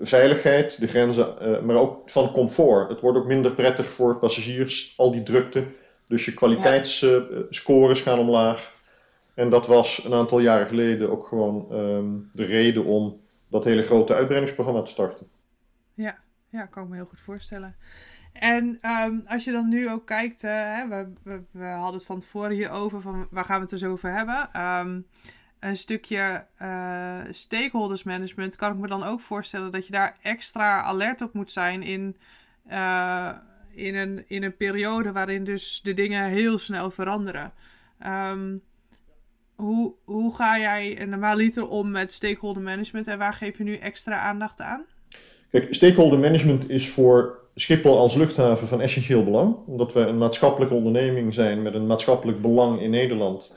[0.00, 2.88] veiligheid, de grenzen, maar ook van comfort.
[2.88, 5.64] Het wordt ook minder prettig voor passagiers, al die drukte.
[6.06, 8.72] Dus je kwaliteitsscores gaan omlaag.
[9.34, 13.82] En dat was een aantal jaren geleden ook gewoon um, de reden om dat hele
[13.82, 15.26] grote uitbreidingsprogramma te starten.
[15.94, 17.76] Ja, ja, kan ik me heel goed voorstellen.
[18.32, 21.06] En um, als je dan nu ook kijkt, we,
[21.50, 24.62] we, hadden het van tevoren hierover, van waar gaan we het dus over hebben?
[24.62, 25.06] Um,
[25.64, 30.82] een stukje uh, stakeholders management kan ik me dan ook voorstellen dat je daar extra
[30.82, 32.16] alert op moet zijn in,
[32.70, 33.30] uh,
[33.74, 37.52] in, een, in een periode waarin dus de dingen heel snel veranderen.
[38.06, 38.62] Um,
[39.54, 44.18] hoe, hoe ga jij normaliter om met stakeholder management en waar geef je nu extra
[44.18, 44.84] aandacht aan?
[45.50, 50.74] Kijk, stakeholder management is voor Schiphol als luchthaven van essentieel belang, omdat we een maatschappelijke
[50.74, 53.52] onderneming zijn met een maatschappelijk belang in Nederland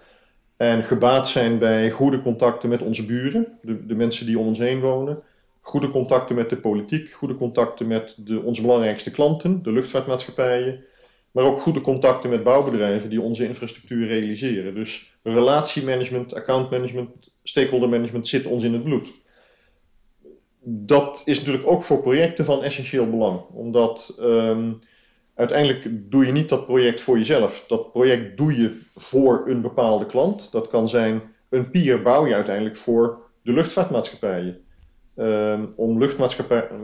[0.57, 4.59] en gebaat zijn bij goede contacten met onze buren, de, de mensen die om ons
[4.59, 5.23] heen wonen,
[5.61, 10.83] goede contacten met de politiek, goede contacten met de, onze belangrijkste klanten, de luchtvaartmaatschappijen,
[11.31, 14.73] maar ook goede contacten met bouwbedrijven die onze infrastructuur realiseren.
[14.73, 17.09] Dus relatiemanagement, accountmanagement,
[17.43, 19.09] stakeholder management zit ons in het bloed.
[20.63, 24.71] Dat is natuurlijk ook voor projecten van essentieel belang, omdat ehm,
[25.37, 27.65] uiteindelijk doe je niet dat project voor jezelf.
[27.67, 30.51] Dat project doe je voor een bepaalde klant.
[30.51, 34.61] Dat kan zijn een pier bouw je uiteindelijk voor de luchtvaartmaatschappijen.
[35.15, 35.97] Ehm, om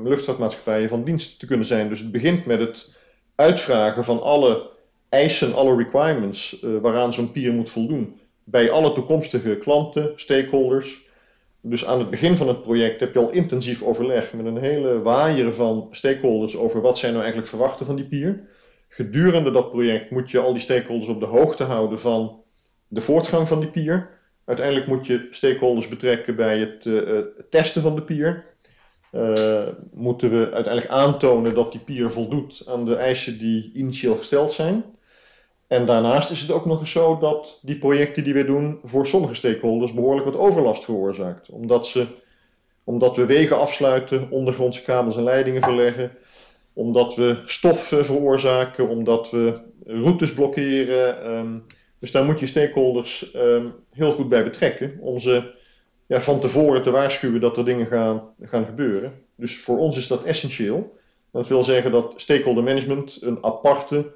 [0.03, 1.89] luchtvaartmaatschappijen van dienst te kunnen zijn.
[1.89, 2.95] Dus het begint met het
[3.35, 4.69] uitvragen van alle
[5.09, 8.19] eisen, alle requirements uh, waaraan zo'n pier moet voldoen.
[8.43, 11.02] Bij alle toekomstige klanten, stakeholders.
[11.65, 15.01] Dus aan het begin van het project heb je al intensief overleg met een hele
[15.01, 18.49] waaier van stakeholders over wat zij nou eigenlijk verwachten van die pier.
[18.87, 22.43] Gedurende dat project moet je al die stakeholders op de hoogte houden van
[22.87, 24.09] de voortgang van die pier.
[24.45, 28.45] Uiteindelijk moet je stakeholders betrekken bij het, uh, testen van de pier.
[29.11, 34.51] Uh, moeten we uiteindelijk aantonen dat die pier voldoet aan de eisen die initieel gesteld
[34.51, 34.83] zijn.
[35.67, 39.07] En daarnaast is het ook nog eens zo dat die projecten die we doen voor
[39.07, 41.49] sommige stakeholders behoorlijk wat overlast veroorzaakt.
[41.49, 42.05] Omdat, ze,
[42.83, 46.11] omdat we wegen afsluiten, ondergrondse kabels en leidingen verleggen,
[46.73, 51.31] omdat we stof veroorzaken, omdat we routes blokkeren.
[51.31, 51.65] Um,
[51.99, 55.51] dus daar moet je stakeholders um, heel goed bij betrekken om ze
[56.07, 59.13] ja, van tevoren te waarschuwen dat er dingen gaan, gaan gebeuren.
[59.35, 60.97] Dus voor ons is dat essentieel.
[61.31, 64.11] Dat wil zeggen dat stakeholder management een aparte,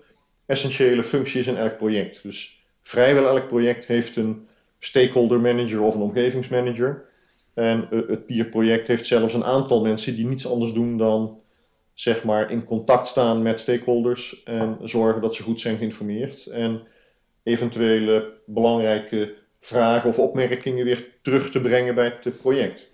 [0.48, 2.24] essentiële functie in elk project.
[2.24, 4.48] Dus vrijwel elk project heeft een
[4.80, 7.06] stakeholder manager of een omgevingsmanager.
[7.54, 11.42] En uh, het peer-project heeft zelfs een aantal mensen die niets anders doen dan
[11.94, 16.46] zeg maar in contact staan met stakeholders en zorgen dat ze goed zijn geïnformeerd.
[16.46, 16.82] En
[17.44, 22.88] eventuele belangrijke vragen of opmerkingen weer terug te brengen bij het project.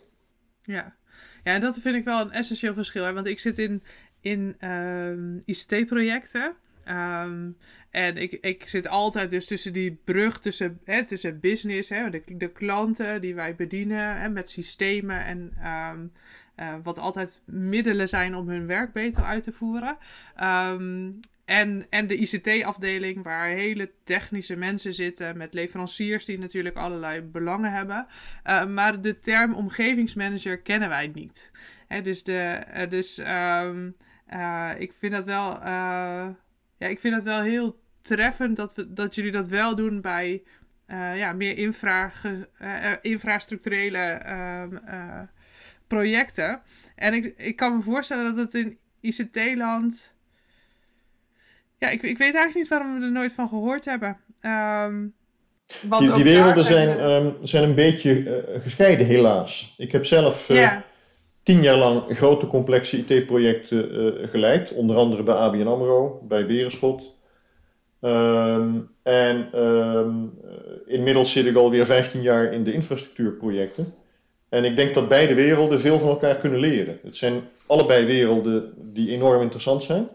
[0.62, 0.96] Ja,
[1.44, 3.14] ja en dat vind ik wel een essentieel verschil.
[3.14, 3.84] Want ik zit in,
[4.22, 6.56] in uh, ICT-projecten.
[6.90, 7.58] Um,
[7.90, 12.24] en ik, ik zit altijd dus tussen die brug tussen, hè, tussen business, hè, de,
[12.26, 15.54] de klanten die wij bedienen hè, met systemen en
[15.92, 16.12] um,
[16.60, 19.98] uh, wat altijd middelen zijn om hun werk beter uit te voeren.
[20.42, 27.22] Um, en, en de ICT-afdeling, waar hele technische mensen zitten met leveranciers die natuurlijk allerlei
[27.22, 28.08] belangen hebben.
[28.46, 31.52] Uh, maar de term omgevingsmanager kennen wij niet.
[31.88, 33.18] Hè, dus de, uh, dus
[34.78, 35.60] ik vind dat wel,
[36.84, 40.44] ja, ik vind dat wel heel treffend dat, we, dat jullie dat wel doen bij
[41.16, 42.12] ja, meer infra,
[43.02, 45.22] infrastructurele uh,
[45.88, 46.62] projecten.
[46.96, 50.14] En ik, ik kan me voorstellen dat het in ICT-land
[51.84, 54.18] ja, ik, ik weet eigenlijk niet waarom we er nooit van gehoord hebben.
[54.42, 55.14] Um,
[55.82, 59.74] want die, die werelden zijn, um, zijn een beetje uh, gescheiden, helaas.
[59.78, 60.82] Ik heb zelf uh, yeah.
[61.44, 64.72] Tien jaar lang grote complexe IT-projecten uh, geleid.
[64.72, 67.12] Onder andere bij ABN AMRO, bij Berenschot.
[68.02, 69.50] Um, en
[70.86, 73.94] inmiddels zit ik alweer 15 jaar in de infrastructuurprojecten.
[74.50, 77.00] En ik denk dat beide werelden veel van elkaar kunnen leren.
[77.04, 80.08] Het zijn allebei werelden die enorm interessant zijn.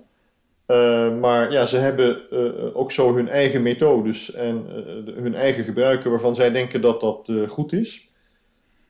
[0.66, 4.66] Uh, maar ja, ze hebben uh, ook zo hun eigen methodes en
[5.14, 8.08] hun eigen gebruiken waarvan zij denken dat dat goed is.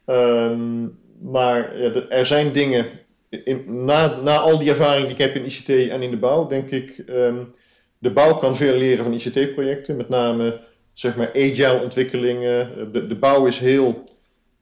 [0.06, 1.74] Um, maar
[2.08, 2.86] er zijn dingen,
[3.28, 6.46] in, na, na al die ervaring die ik heb in ICT en in de bouw,
[6.46, 7.54] denk ik, um,
[7.98, 9.96] de bouw kan veel leren van ICT-projecten.
[9.96, 10.60] Met name,
[10.92, 12.92] zeg maar, agile ontwikkelingen.
[12.92, 14.04] De, de bouw is heel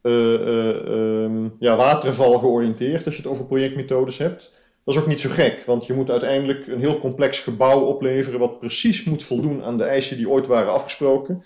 [0.03, 4.53] um, ja, waterval georiënteerd als je het over projectmethodes hebt.
[4.85, 8.39] Dat is ook niet zo gek, want je moet uiteindelijk een heel complex gebouw opleveren
[8.39, 11.45] wat precies moet voldoen aan de eisen die ooit waren afgesproken.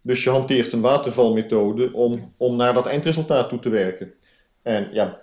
[0.00, 4.12] Dus je hanteert een watervalmethode om, om naar dat eindresultaat toe te werken.
[4.64, 5.22] En ja,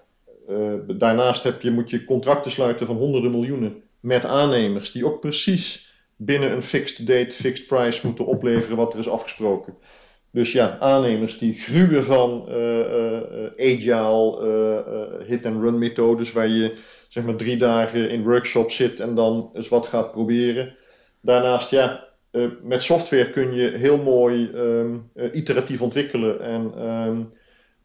[0.49, 5.19] uh, daarnaast heb je, moet je contracten sluiten van honderden miljoenen met aannemers die ook
[5.19, 9.75] precies binnen een fixed date, fixed price moeten opleveren wat er is afgesproken.
[10.31, 16.73] Dus ja, aannemers die gruwen van uh, uh, agile hit-and-run methodes waar je
[17.07, 20.75] zeg maar drie dagen in workshop zit en dan eens wat gaat proberen.
[21.21, 22.07] Daarnaast, ja,
[22.61, 24.85] met software kun je heel mooi uh,
[25.31, 27.33] iteratief ontwikkelen en um,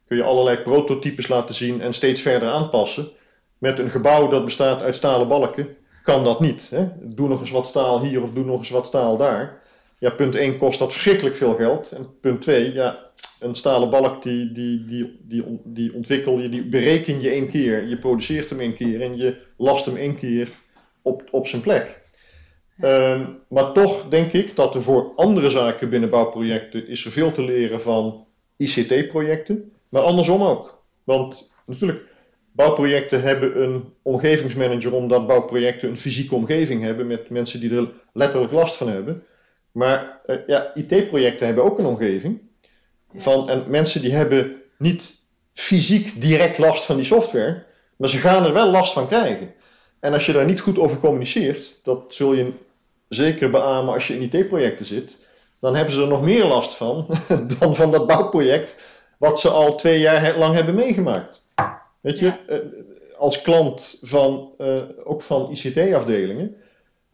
[0.06, 3.08] kun je allerlei prototypes laten zien en steeds verder aanpassen.
[3.58, 6.70] Met een gebouw dat bestaat uit stalen balken kan dat niet.
[6.70, 6.88] Hè?
[7.00, 9.62] Doe nog eens wat staal hier of doe nog eens wat staal daar.
[9.98, 11.92] Ja, punt 1 kost dat verschrikkelijk veel geld.
[11.92, 16.64] En punt 2, ja, een stalen balk die, die, die, die, die ontwikkel je, die
[16.64, 17.86] bereken je één keer.
[17.86, 20.48] Je produceert hem één keer en je last hem één keer
[21.02, 22.04] op, op zijn plek.
[22.80, 27.32] Um, maar toch denk ik dat er voor andere zaken binnen bouwprojecten is er veel
[27.32, 29.72] te leren van ICT-projecten.
[29.96, 30.82] Maar andersom ook.
[31.04, 32.02] Want natuurlijk,
[32.52, 38.52] Bouwprojecten hebben een omgevingsmanager omdat bouwprojecten een fysieke omgeving hebben met mensen die er letterlijk
[38.52, 39.24] last van hebben.
[39.72, 42.40] Maar uh, ja, IT-projecten hebben ook een omgeving.
[43.14, 45.20] Van, en mensen die hebben niet
[45.54, 47.64] fysiek direct last van die software,
[47.96, 49.54] maar ze gaan er wel last van krijgen.
[50.00, 52.52] En als je daar niet goed over communiceert, dat zul je
[53.08, 55.16] zeker beamen als je in IT-projecten zit,
[55.60, 57.06] dan hebben ze er nog meer last van
[57.58, 58.84] dan van dat bouwproject
[59.16, 61.42] wat ze al twee jaar lang hebben meegemaakt.
[62.00, 62.58] Weet je, eh,
[63.18, 66.56] als klant van, uh, ook van ICT-afdelingen,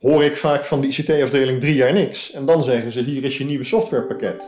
[0.00, 2.32] hoor ik vaak van de ICT-afdeling drie jaar niks.
[2.32, 4.42] En dan zeggen ze, hier is je nieuwe softwarepakket.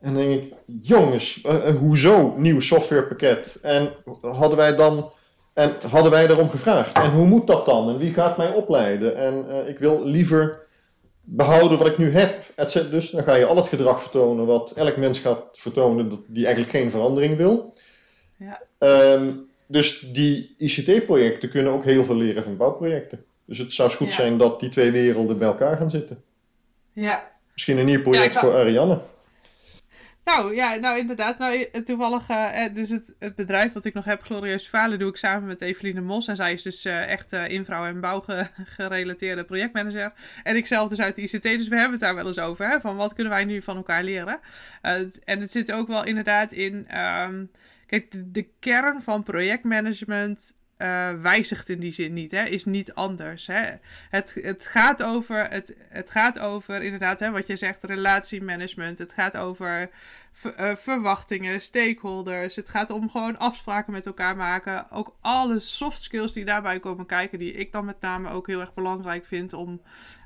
[0.00, 3.58] En dan denk ik, jongens, uh, hoezo nieuw softwarepakket?
[3.62, 5.10] En hadden wij dan
[5.54, 6.98] en hadden wij daarom gevraagd.
[6.98, 7.88] En hoe moet dat dan?
[7.88, 9.16] En wie gaat mij opleiden?
[9.16, 10.63] En uh, ik wil liever
[11.24, 12.52] behouden wat ik nu heb.
[12.54, 12.90] Etc.
[12.90, 16.76] Dus dan ga je al het gedrag vertonen wat elk mens gaat vertonen die eigenlijk
[16.76, 17.74] geen verandering wil.
[18.36, 18.60] Ja.
[19.12, 23.24] Um, dus die ICT-projecten kunnen ook heel veel leren van bouwprojecten.
[23.44, 26.22] Dus het zou goed zijn dat die twee werelden bij elkaar gaan zitten.
[26.92, 27.32] Ja.
[27.52, 28.98] Misschien een nieuw project voor Ariane.
[30.24, 31.38] Nou ja, nou inderdaad.
[31.38, 35.46] Nou, toevallig, uh, dus het, bedrijf wat ik nog heb, Glorieus Falen, doe ik samen
[35.46, 36.28] met Eveline Mos.
[36.28, 40.12] En zij is dus echt uh, infra- en bouwgerelateerde projectmanager.
[40.42, 42.68] En ik zelf dus uit de ICT, dus we hebben het daar wel eens over.
[42.68, 44.40] Hè, van wat kunnen wij nu van elkaar leren?
[45.24, 46.98] en het zit ook wel inderdaad in.
[47.00, 47.50] Um,
[47.86, 53.46] kijk, de kern van projectmanagement uh, wijzigt in die zin niet, hè, is niet anders.
[53.46, 53.70] Hè.
[54.10, 58.98] Het, het, gaat over, het, het gaat over, inderdaad, hè, wat je zegt, relatiemanagement.
[58.98, 59.90] Het gaat over
[60.42, 62.56] uh, verwachtingen, stakeholders.
[62.56, 64.90] Het gaat om gewoon afspraken met elkaar maken.
[64.90, 68.60] Ook alle soft skills die daarbij komen kijken, die ik dan met name ook heel
[68.60, 69.80] erg belangrijk vind om,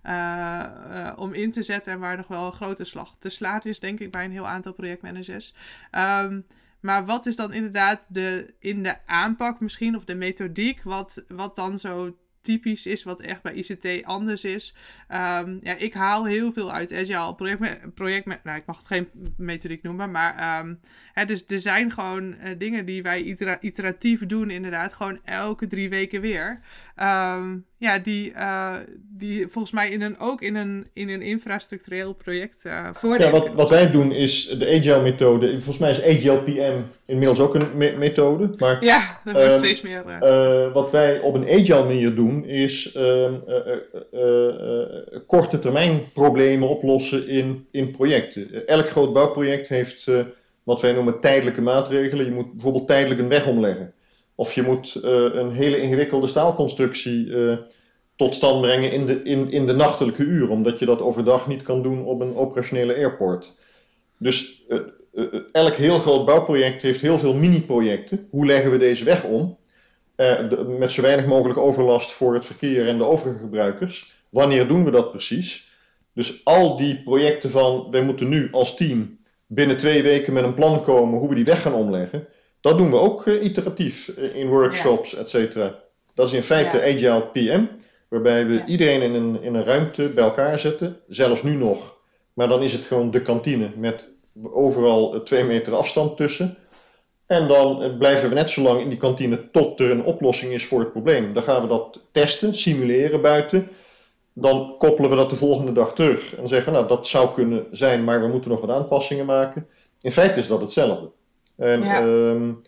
[0.04, 1.92] uh, om in te zetten.
[1.92, 4.48] En waar nog wel een grote slag te slaan is, denk ik, bij een heel
[4.48, 5.54] aantal projectmanagers.
[5.92, 6.46] Um,
[6.80, 11.56] maar wat is dan inderdaad de, in de aanpak misschien, of de methodiek, wat, wat
[11.56, 14.74] dan zo typisch is, wat echt bij ICT anders is.
[15.08, 17.34] Um, ja, ik haal heel veel uit Agile.
[17.34, 20.80] Project, project, nou, ik mag het geen methodiek noemen, maar um,
[21.12, 25.88] hè, dus er zijn gewoon uh, dingen die wij iteratief doen, inderdaad, gewoon elke drie
[25.88, 26.60] weken weer.
[26.96, 28.74] Um, ja, die, uh,
[29.16, 32.88] die volgens mij in een, ook in een, in een infrastructureel project uh,
[33.18, 35.50] Ja, wat, wat wij doen is de Agile-methode.
[35.52, 38.50] Volgens mij is Agile PM inmiddels ook een me methode.
[38.58, 40.04] Maar, ja, dat wordt steeds meer.
[40.22, 43.34] Uh, wat wij op een Agile manier doen is ehm,
[45.26, 48.66] korte termijn problemen oplossen in, in projecten.
[48.66, 50.10] Elk groot bouwproject heeft
[50.62, 52.24] wat wij noemen tijdelijke maatregelen.
[52.24, 53.92] Je moet bijvoorbeeld tijdelijk een weg omleggen.
[54.38, 55.02] Of je moet uh,
[55.34, 57.56] een hele ingewikkelde staalconstructie uh,
[58.16, 61.62] tot stand brengen in de, in, in de nachtelijke uren, omdat je dat overdag niet
[61.62, 63.54] kan doen op een operationele airport.
[64.18, 64.80] Dus uh,
[65.52, 68.26] elk heel groot bouwproject heeft heel veel mini-projecten.
[68.30, 69.58] Hoe leggen we deze weg om?
[70.78, 74.14] Met zo weinig mogelijk overlast voor het verkeer en de overige gebruikers.
[74.28, 75.70] Wanneer doen we dat precies?
[76.12, 80.54] Dus al die projecten van wij moeten nu als team binnen twee weken met een
[80.54, 82.26] plan komen hoe we die weg gaan omleggen
[82.60, 85.18] dat doen we ook uh, iteratief uh, in workshops, ja.
[85.18, 85.78] et cetera.
[86.14, 86.82] Dat is in feite ja.
[86.82, 87.64] Agile PM,
[88.08, 88.66] waarbij we ja.
[88.66, 91.96] iedereen in een, in een ruimte bij elkaar zetten, zelfs nu nog.
[92.32, 94.04] Maar dan is het gewoon de kantine met
[94.42, 96.56] overal uh, twee meter afstand tussen.
[97.26, 100.66] En dan blijven we net zo lang in die kantine tot er een oplossing is
[100.66, 101.32] voor het probleem.
[101.32, 103.68] Dan gaan we dat testen, simuleren buiten.
[104.32, 108.04] Dan koppelen we dat de volgende dag terug en zeggen, nou dat zou kunnen zijn,
[108.04, 109.66] maar we moeten nog wat aanpassingen maken.
[110.00, 111.10] In feite is dat hetzelfde.
[111.58, 112.02] En ja.
[112.02, 112.62] um,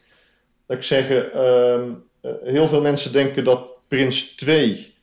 [0.69, 2.03] ik zeggen, um,
[2.43, 4.95] heel veel mensen denken dat Prins 2,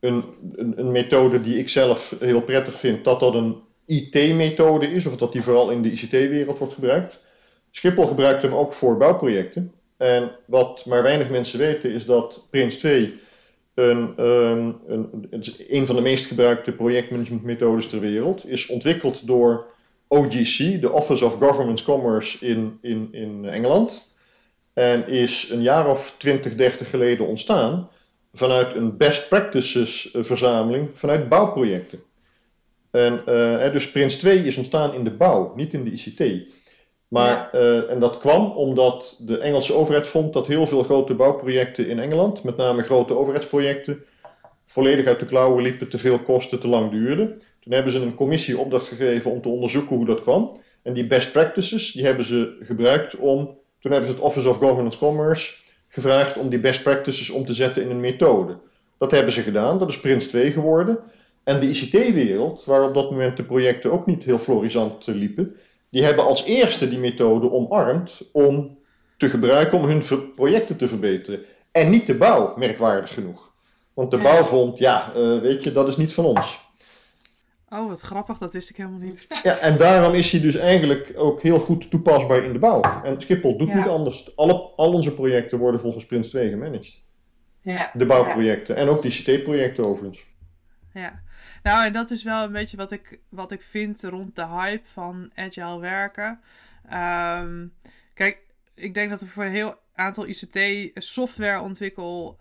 [0.00, 0.24] een,
[0.56, 5.16] een, een, methode die ik zelf heel prettig vind, dat dat een IT-methode is, of
[5.16, 7.18] dat die vooral in de ICT-wereld wordt gebruikt.
[7.70, 9.72] Schiphol gebruikt hem ook voor bouwprojecten.
[9.96, 13.20] En wat maar weinig mensen weten is dat Prins 2
[13.74, 15.28] een, um, een,
[15.68, 19.66] een van de meest gebruikte projectmanagementmethodes ter wereld is ontwikkeld door
[20.08, 24.14] OGC, de Office of Government Commerce in, in, in Engeland.
[24.72, 27.88] En is een jaar of 20, 30 geleden ontstaan
[28.32, 32.00] vanuit een best practices eh, verzameling vanuit bouwprojecten.
[32.90, 36.48] En uh, dus Prins 2 is ontstaan in de bouw, niet in de ICT.
[37.08, 41.88] Maar, uh, en dat kwam omdat de Engelse overheid vond dat heel veel grote bouwprojecten
[41.88, 44.04] in Engeland, met name grote overheidsprojecten,
[44.66, 47.42] volledig uit de klauwen liepen, te veel kosten, te lang duurden.
[47.66, 50.60] Toen hebben ze een commissie opdracht gegeven om te onderzoeken hoe dat kwam.
[50.82, 54.56] En die best practices, die hebben ze gebruikt om, toen hebben ze het Office of
[54.56, 55.54] Governance Commerce
[55.88, 58.56] gevraagd om die best practices om te zetten in een methode.
[58.98, 60.98] Dat hebben ze gedaan, dat is Prins 2 geworden.
[61.44, 65.56] En de ICT-wereld, waar op dat moment de projecten ook niet heel florisant liepen,
[65.90, 68.78] die hebben als eerste die methode omarmd om
[69.16, 70.02] te gebruiken om hun
[70.34, 71.40] projecten te verbeteren.
[71.72, 73.50] En niet de bouw, merkwaardig genoeg.
[73.94, 76.64] Want de bouw vond, ja, uh, weet je, dat is niet van ons.
[77.76, 79.26] Oh, wat grappig, dat wist ik helemaal niet.
[79.42, 82.80] Ja, en daarom is hij dus eigenlijk ook heel goed toepasbaar in de bouw.
[83.04, 84.36] En Schiphol doet niet anders.
[84.36, 87.04] Alle, al onze projecten worden volgens Prins 2 gemanaged.
[87.60, 87.90] Ja.
[87.94, 90.24] De bouwprojecten en ook die CT-projecten overigens.
[90.92, 91.22] Ja,
[91.62, 94.86] nou en dat is wel een beetje wat ik, wat ik vind rond de hype
[94.86, 96.40] van agile werken.
[96.92, 97.72] Um,
[98.14, 98.45] kijk,
[98.76, 102.36] ik denk dat er voor een heel aantal ICT-softwareontwikkel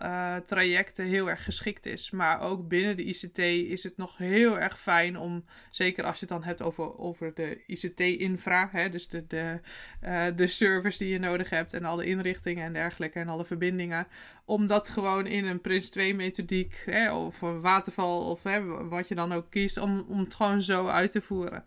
[0.45, 2.11] trajecten heel erg geschikt is.
[2.11, 6.25] Maar ook binnen de ICT is het nog heel erg fijn om, zeker als je
[6.25, 9.59] het dan hebt over, over de ICT-infra, dus de, de,
[10.03, 14.07] uh, de servers die je nodig hebt en alle inrichtingen en dergelijke en alle verbindingen,
[14.45, 19.07] om dat gewoon in een Prince 2 methodiek hè, of een waterval of hè, wat
[19.07, 21.63] je dan ook kiest, om, om het gewoon zo uit te voeren.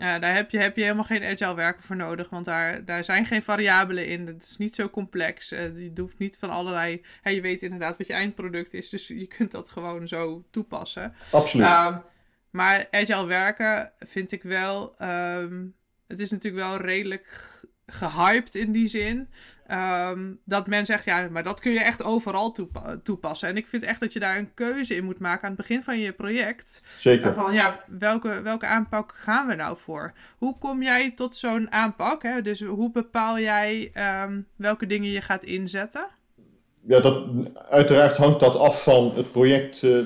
[0.00, 3.04] Uh, daar heb je, heb je helemaal geen agile werken voor nodig, want daar, daar
[3.04, 4.26] zijn geen variabelen in.
[4.26, 5.52] Het is niet zo complex.
[5.52, 7.04] Uh, je hoeft niet van allerlei.
[7.22, 11.14] Hey, je weet inderdaad wat je eindproduct is, dus je kunt dat gewoon zo toepassen.
[11.30, 11.66] Absoluut.
[11.66, 12.02] Um,
[12.50, 14.94] maar agile werken vind ik wel.
[15.02, 15.74] Um,
[16.06, 17.26] het is natuurlijk wel redelijk
[17.90, 19.28] gehyped in die zin.
[19.66, 22.56] Ehm, dat men zegt, ja, maar dat kun je echt overal
[23.02, 23.48] toepassen.
[23.48, 25.82] En ik vind echt dat je daar een keuze in moet maken aan het begin
[25.82, 26.84] van je project.
[26.98, 27.34] Zeker.
[27.34, 30.12] Van, ja, welke, welke aanpak gaan we nou voor?
[30.38, 32.22] Hoe kom jij tot zo'n aanpak?
[32.22, 32.42] Hè?
[32.42, 33.92] Dus hoe bepaal jij
[34.24, 36.06] um, welke dingen je gaat inzetten?
[36.80, 37.24] Ja, dat,
[37.68, 40.04] uiteraard hangt dat af van het project uh,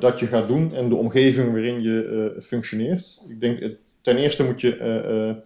[0.00, 3.20] dat je gaat doen en de omgeving waarin je uh, functioneert.
[3.28, 5.42] Ik denk, ten eerste moet je uh,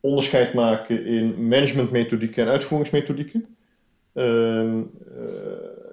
[0.00, 3.56] onderscheid maken in managementmethodieken en uitvoeringsmethodieken.
[4.14, 4.82] Uh, uh,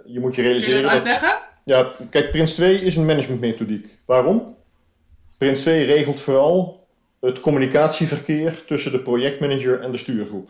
[0.06, 0.76] je moet je realiseren.
[0.76, 1.40] Kun je dat uitleggen?
[1.64, 3.86] ja, kijk, Prins 2 is een managementmethodiek.
[4.06, 4.56] Waarom?
[5.38, 6.88] Prins 2 regelt vooral
[7.20, 10.50] het communicatieverkeer tussen de projectmanager en de stuurgroep.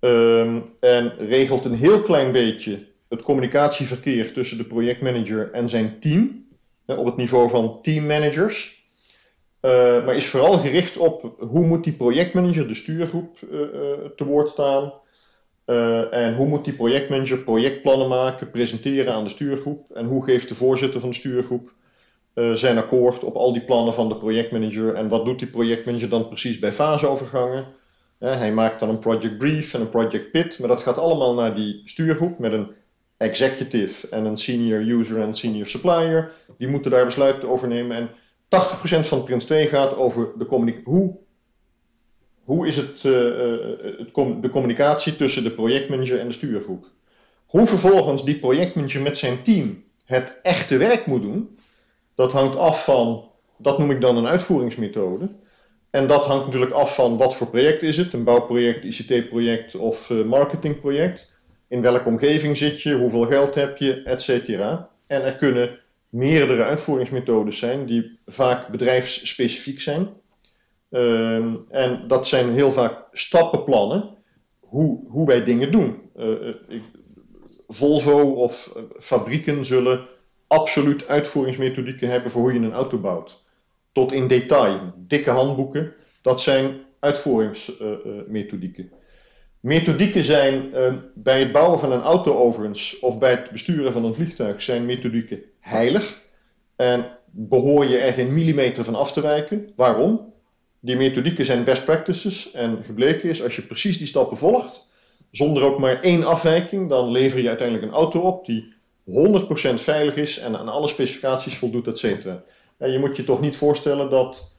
[0.00, 6.46] Um, en regelt een heel klein beetje het communicatieverkeer tussen de projectmanager en zijn team.
[6.86, 8.77] Op het niveau van teammanagers.
[9.60, 13.60] Uh, maar is vooral gericht op hoe moet die projectmanager de stuurgroep uh,
[14.16, 14.92] te woord staan.
[16.10, 19.90] en hoe moet die projectmanager projectplannen maken, presenteren aan de stuurgroep.
[19.94, 21.72] En hoe geeft de voorzitter van de stuurgroep
[22.54, 24.94] zijn akkoord op al die plannen van de projectmanager.
[24.94, 27.66] En wat doet die projectmanager dan precies bij faseovergangen.
[28.18, 30.58] hij maakt dan een project brief en een project pit.
[30.58, 32.70] Maar dat gaat allemaal naar die stuurgroep met een
[33.16, 36.32] executive en een senior user en senior supplier.
[36.58, 37.96] Die moeten daar besluiten over nemen.
[37.96, 38.10] En
[38.48, 40.92] 80% van Prins 2 gaat over de communicatie.
[40.92, 41.16] Hoe,
[42.44, 43.12] hoe is het, uh,
[43.96, 46.86] het de communicatie tussen de projectmanager en de stuurgroep?
[47.46, 51.58] Hoe vervolgens die projectmanager met zijn team het echte werk moet doen,
[52.14, 55.28] dat hangt af van, dat noem ik dan een uitvoeringsmethode.
[55.90, 60.10] En dat hangt natuurlijk af van wat voor project is het, een bouwproject, ICT-project of
[60.10, 61.32] uh, marketingproject.
[61.68, 64.90] In welke omgeving zit je, hoeveel geld heb je, et cetera.
[65.06, 70.08] En er kunnen meerdere uitvoeringsmethodes zijn die vaak bedrijfsspecifiek zijn.
[70.90, 74.16] Uh, en dat zijn heel vaak stappenplannen
[74.60, 76.00] hoe, hoe wij dingen doen.
[76.16, 76.82] Uh, ik,
[77.68, 80.06] Volvo of uh, fabrieken zullen
[80.46, 83.42] absoluut uitvoeringsmethodieken hebben voor hoe je een auto bouwt.
[83.92, 84.92] Tot in detail.
[84.96, 88.90] Dikke handboeken, dat zijn uitvoeringsmethodieken.
[89.60, 94.04] Methodieken zijn uh, bij het bouwen van een auto overigens, of bij het besturen van
[94.04, 96.20] een vliegtuig, zijn methodieken heilig.
[96.76, 99.72] En behoor je er geen millimeter van af te wijken.
[99.76, 100.32] Waarom?
[100.80, 104.88] Die methodieken zijn best practices en gebleken is, als je precies die stappen volgt,
[105.30, 109.12] zonder ook maar één afwijking, dan lever je uiteindelijk een auto op die 100%
[109.74, 112.42] veilig is en aan alle specificaties voldoet, et cetera.
[112.76, 114.52] En je moet je toch niet voorstellen dat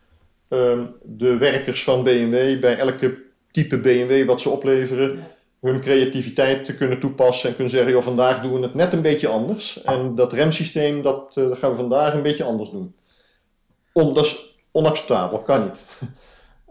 [0.50, 5.28] uh, de werkers van BMW bij elke type BMW wat ze opleveren,
[5.60, 9.02] hun creativiteit te kunnen toepassen en kunnen zeggen, joh, vandaag doen we het net een
[9.02, 9.82] beetje anders.
[9.84, 12.96] En dat remsysteem, dat, uh, gaan we vandaag een beetje anders doen.
[13.94, 16.10] On, dat is onacceptabel, kan niet.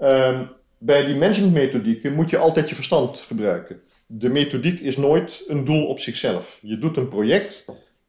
[0.01, 3.81] um, bij die managementmethodieken moet je altijd je verstand gebruiken.
[4.07, 6.59] De methodiek is nooit een doel op zichzelf.
[6.63, 7.65] Je doet een project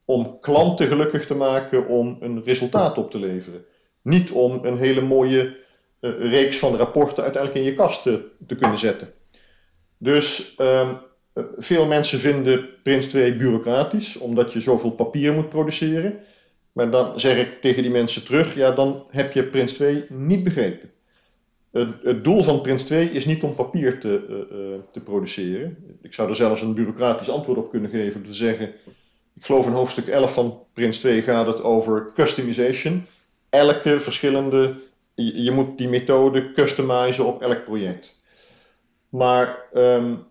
[0.05, 3.65] om klanten gelukkig te maken, om een resultaat op te leveren.
[4.01, 5.57] Niet om een hele mooie
[5.99, 9.13] reeks van rapporten uiteindelijk in je kast te, kunnen zetten.
[9.97, 10.97] Dus um,
[11.57, 16.19] veel mensen vinden Prins 2 bureaucratisch, omdat je zoveel papier moet produceren.
[16.71, 20.43] Maar dan zeg ik tegen die mensen terug, ja, dan heb je Prins 2 niet
[20.43, 20.89] begrepen.
[21.71, 25.77] Het, het doel van Prins 2 is niet om papier te, uh, te produceren.
[26.01, 28.73] Ik zou er zelfs een bureaucratisch antwoord op kunnen geven, te zeggen,
[29.39, 33.05] ik geloof in hoofdstuk 11 van Prins 2 gaat het over customization.
[33.49, 34.73] Elke verschillende,
[35.23, 38.17] je, moet die methode customizen op elk project.
[39.09, 40.27] Maar um,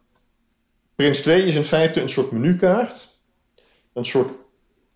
[0.95, 3.09] Prins 2 is in feite een soort menukaart,
[3.93, 4.31] een soort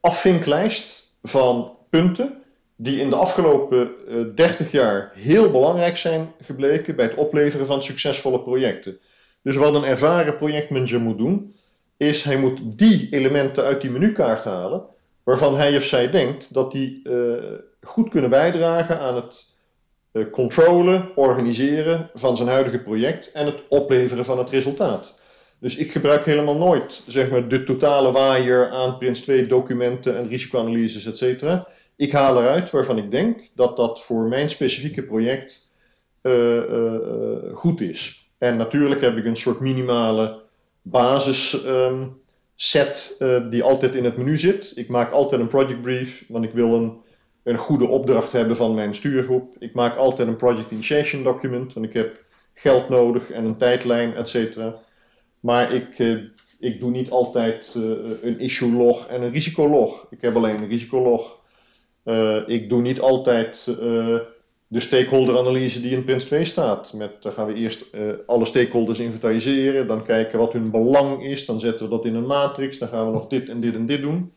[0.01, 2.43] afvinklijst van punten
[2.76, 7.66] die in de afgelopen uh, eh, 30 jaar heel belangrijk zijn gebleken bij het opleveren
[7.66, 8.99] van succesvolle projecten.
[9.43, 11.55] Dus wat een ervaren projectmanager moet doen,
[11.97, 14.82] is hij moet die elementen uit die menukaart halen,
[15.22, 17.34] waarvan hij of zij denkt dat die uh,
[17.82, 19.51] goed kunnen bijdragen aan het
[20.12, 25.14] uh, controlen, organiseren van zijn huidige project en het opleveren van het resultaat.
[25.58, 30.28] Dus ik gebruik helemaal nooit zeg maar, de totale waaier aan Prins 2 documenten en
[30.28, 31.66] risicoanalyses, et cetera.
[31.96, 35.68] Ik haal eruit waarvan ik denk dat dat voor mijn specifieke project
[36.22, 38.30] uh, uh, goed is.
[38.38, 40.40] En natuurlijk heb ik een soort minimale
[40.82, 42.20] basis um,
[42.54, 43.16] set
[43.50, 44.72] die altijd in het menu zit.
[44.74, 47.00] Ik maak altijd een project brief, want ik wil een,
[47.43, 49.57] een goede opdracht hebben van mijn stuurgroep.
[49.59, 52.24] Ik maak altijd een project initiation document, want ik heb
[52.55, 54.74] geld nodig en een tijdlijn, et cetera.
[55.40, 56.22] Maar ik, uh,
[56.59, 57.82] ik doe niet altijd uh,
[58.22, 60.07] een issue log en een risicolog.
[60.11, 61.40] Ik heb alleen een risicolog.
[62.05, 63.64] Uh, ik doe niet altijd
[64.66, 66.93] de stakeholder-analyse die in Prins 2 staat.
[66.93, 67.84] Met, dan gaan we eerst
[68.26, 72.26] alle stakeholders inventariseren, dan kijken wat hun belang is, dan zetten we dat in een
[72.26, 74.32] matrix, dan gaan we nog dit en dit en dit doen.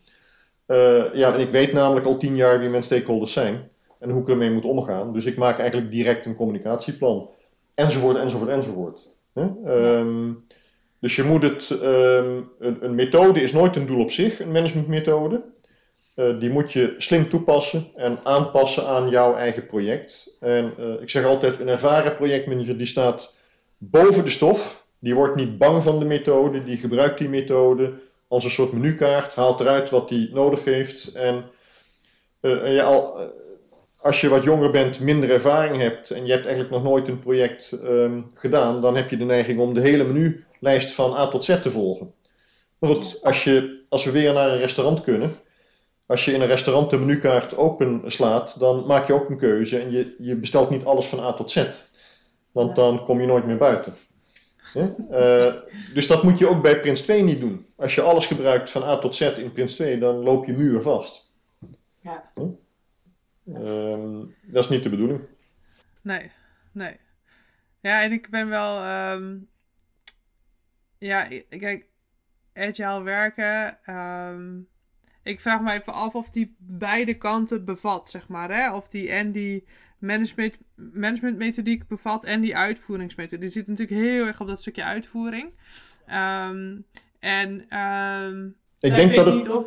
[1.12, 4.28] Ja, en ik weet namelijk al tien jaar wie mijn stakeholders zijn en hoe ik
[4.28, 5.12] ermee moet omgaan.
[5.12, 7.30] Dus ik maak eigenlijk direct een communicatieplan.
[7.74, 9.14] Enzovoort, enzovoort, enzovoort.
[9.66, 10.44] Um,
[11.00, 14.52] dus je moet het, um, een, een, methode is nooit een doel op zich, een
[14.52, 15.42] managementmethode.
[16.16, 20.36] Uh, die moet je slim toepassen en aanpassen aan jouw eigen project.
[20.40, 23.34] En uh, ik zeg altijd, een ervaren projectmanager die staat
[23.78, 24.86] boven de stof.
[24.98, 27.92] Die wordt niet bang van de methode, die gebruikt die methode
[28.36, 31.12] als een soort menukaart, haalt eruit wat hij nodig heeft.
[31.12, 31.44] En
[32.40, 33.32] uh, ja, al,
[34.00, 37.20] als je wat jonger bent, minder ervaring hebt en je hebt eigenlijk nog nooit een
[37.20, 41.28] project um, gedaan, dan heb je de neiging om de hele menu lijst van A
[41.28, 42.14] tot Z te volgen.
[42.78, 45.34] Maar goed, als, je, als we weer naar een restaurant kunnen,
[46.06, 49.78] als je in een restaurant de menukaart open slaat, dan maak je ook een keuze
[49.78, 51.64] en je, je bestelt niet alles van A tot Z.
[52.52, 53.94] Want dan kom je nooit meer buiten.
[54.74, 55.54] Uh,
[55.94, 57.66] dus dat moet je ook bij Prins 2 niet doen.
[57.76, 60.82] Als je alles gebruikt van A tot Z in Prins 2, dan loop je muur
[60.82, 61.30] vast.
[62.00, 62.32] Ja.
[63.44, 65.20] Uh, dat is niet de bedoeling.
[66.02, 66.30] Nee,
[66.72, 66.96] nee.
[67.80, 68.84] Ja, en ik ben wel.
[69.12, 69.48] Um,
[70.98, 71.86] ja, kijk,
[72.54, 73.78] agile werken.
[73.94, 74.68] Um,
[75.22, 78.50] ik vraag me even af of die beide kanten bevat, zeg maar.
[78.50, 78.72] Hè?
[78.72, 79.66] Of die en die
[79.98, 83.42] management, managementmethodiek bevat en die uitvoeringsmethode.
[83.42, 85.50] Die zit natuurlijk heel erg op dat stukje uitvoering.
[86.08, 86.84] Um,
[87.20, 89.50] en um, ik denk dat het.
[89.50, 89.64] Of...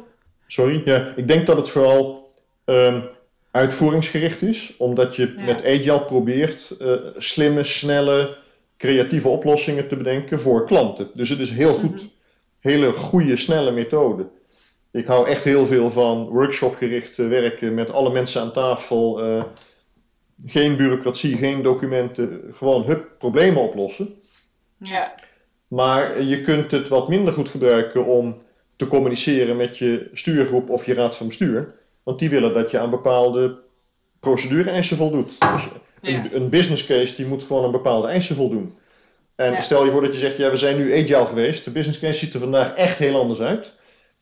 [0.47, 2.33] Sorry, ja, ik denk dat het vooral
[2.65, 3.03] um,
[3.51, 5.45] uitvoeringsgericht is, omdat je ja.
[5.45, 8.37] met agile probeert uh, slimme, snelle
[8.77, 11.09] creatieve oplossingen te bedenken voor klanten.
[11.13, 12.05] Dus het is heel goed, mhm.
[12.59, 14.27] hele goede, snelle methode.
[14.91, 19.25] Ik hou echt heel veel van workshopgericht werken met alle mensen aan tafel.
[19.25, 19.43] Uh,
[20.45, 24.13] geen bureaucratie, geen documenten, gewoon hup, problemen oplossen.
[24.77, 25.15] Ja.
[25.67, 28.37] Maar je kunt het wat minder goed gebruiken om
[28.75, 31.73] te communiceren met je stuurgroep of je raad van bestuur.
[32.03, 33.57] Want die willen dat je aan bepaalde
[34.19, 35.31] procedure-eisen voldoet.
[35.39, 35.67] Dus
[36.01, 38.73] een, een, business case die moet gewoon aan bepaalde eisen voldoen.
[39.35, 41.65] En stel je voor dat je zegt, ja we zijn nu agile geweest.
[41.65, 43.73] De business case ziet er vandaag echt heel anders uit.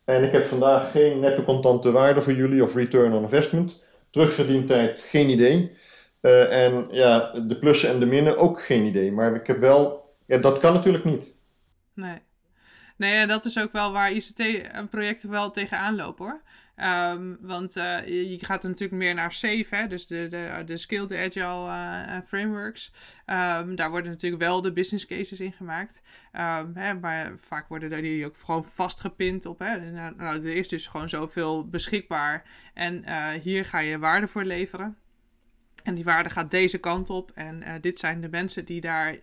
[0.04, 3.82] En ik heb vandaag geen netto contante waarde voor jullie of return on investment.
[4.10, 5.76] Terugverdientijd, geen idee.
[6.22, 9.12] Uh, en ja, de plussen en de minnen ook geen idee.
[9.12, 11.36] Maar ik heb wel, ja, dat kan natuurlijk niet.
[11.94, 12.18] Nee.
[12.96, 16.40] Nee, dat is ook wel waar ICT-projecten wel tegenaan lopen hoor.
[17.14, 21.12] Um, want uh, je gaat natuurlijk meer naar SAFe, hè, dus de, de, de Skilled
[21.12, 22.92] Agile uh, frameworks.
[23.26, 26.02] Um, daar worden natuurlijk wel de business cases in gemaakt.
[26.32, 29.58] Um, hè, maar vaak worden die ook gewoon vastgepind op.
[29.58, 29.90] Hè.
[29.90, 32.44] Nou, nou, er is dus gewoon zoveel beschikbaar.
[32.74, 33.04] En
[33.40, 34.96] hier ga je waarde voor leveren.
[35.88, 37.30] En die waarde gaat deze kant op.
[37.34, 39.16] En dit zijn de mensen die daar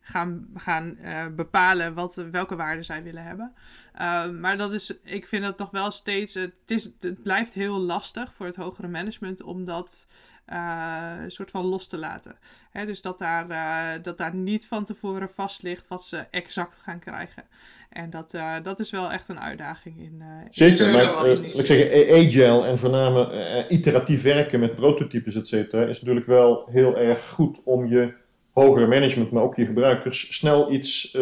[0.00, 3.52] gaan, gaan uh, bepalen wat, welke waarden zij willen hebben.
[4.00, 7.80] Uh, maar dat is, ik vind dat nog wel steeds, het, is, het blijft heel
[7.80, 10.06] lastig voor het hogere management om dat
[10.52, 12.36] uh, soort van los te laten.
[12.70, 16.98] Hè, dus dat daar, dat daar niet van tevoren vast ligt wat ze exact gaan
[16.98, 17.42] krijgen.
[17.90, 20.22] En dat, dat is wel echt een uitdaging in.
[20.50, 26.00] Zeker, in maar ik zeg, agile en voornamelijk iteratief werken met prototypes, et cetera, is
[26.00, 28.12] natuurlijk wel heel erg goed om je
[28.52, 31.16] hogere management, maar ook je gebruikers, snel iets,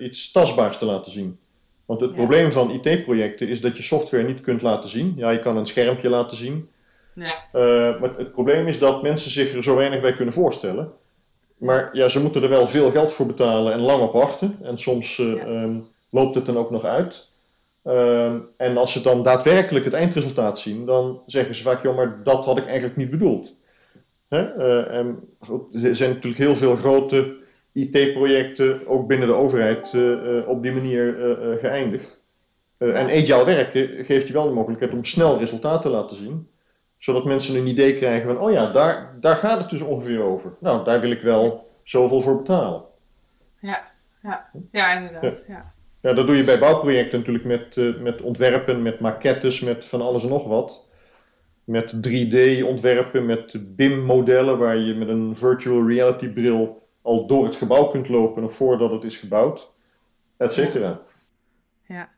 [0.00, 1.38] iets tastbaars te laten zien.
[1.86, 5.12] Want het probleem van IT-projecten is dat je software niet kunt laten zien.
[5.16, 6.68] Ja, je kan een schermpje laten zien.
[7.24, 7.34] Ja.
[7.52, 10.92] Uh, maar het probleem is dat mensen zich er zo weinig bij kunnen voorstellen.
[11.56, 14.58] Maar ja, ze moeten er wel veel geld voor betalen en lang op wachten.
[14.62, 15.76] En soms ehm,
[16.10, 17.28] loopt het dan ook nog uit.
[17.84, 22.20] Ehm, en als ze dan daadwerkelijk het eindresultaat zien, dan zeggen ze vaak, joh, maar
[22.24, 23.60] dat had ik eigenlijk niet bedoeld.
[24.28, 24.56] Hè?
[24.56, 25.20] Uh, en
[25.82, 27.36] er zijn natuurlijk heel veel grote
[27.72, 32.22] IT-projecten, ook binnen de overheid, uh, op die manier geëindigd.
[32.78, 36.48] en agile werken geeft je wel de mogelijkheid om snel resultaten te laten zien,
[37.00, 40.52] zodat mensen een idee krijgen van, oh ja, daar, daar gaat het dus ongeveer over.
[40.58, 42.82] Nou, daar wil ik wel zoveel voor betalen.
[43.60, 43.92] Ja,
[44.22, 45.44] ja, ja inderdaad.
[45.48, 45.62] Ja.
[46.00, 50.00] Ja, dat doe je bij bouwprojecten natuurlijk met, uh, met ontwerpen, met maquettes, met van
[50.00, 50.84] alles en nog wat.
[51.64, 57.84] Met 3D-ontwerpen, met BIM-modellen waar je met een virtual reality bril al door het gebouw
[57.84, 59.70] kunt lopen nog voordat het is gebouwd,
[60.36, 61.00] et cetera.
[61.86, 62.10] Ja.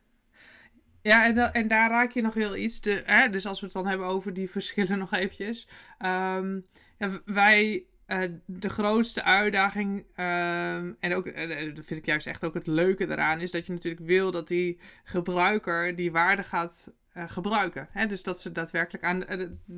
[1.03, 2.81] Ja, en, en, daar raak je nog heel iets.
[2.81, 5.69] De, hè, dus als we het dan hebben over die verschillen nog eventjes.
[5.99, 6.67] Um,
[6.99, 12.45] ja, wij uh, de grootste uitdaging, ehm, en ook, uh, dat vind ik juist echt
[12.45, 16.93] ook het leuke eraan, is dat je natuurlijk wil dat die gebruiker die waarde gaat
[17.15, 17.89] gebruiken.
[17.91, 18.07] Hè?
[18.07, 19.25] Dus dat ze daadwerkelijk aan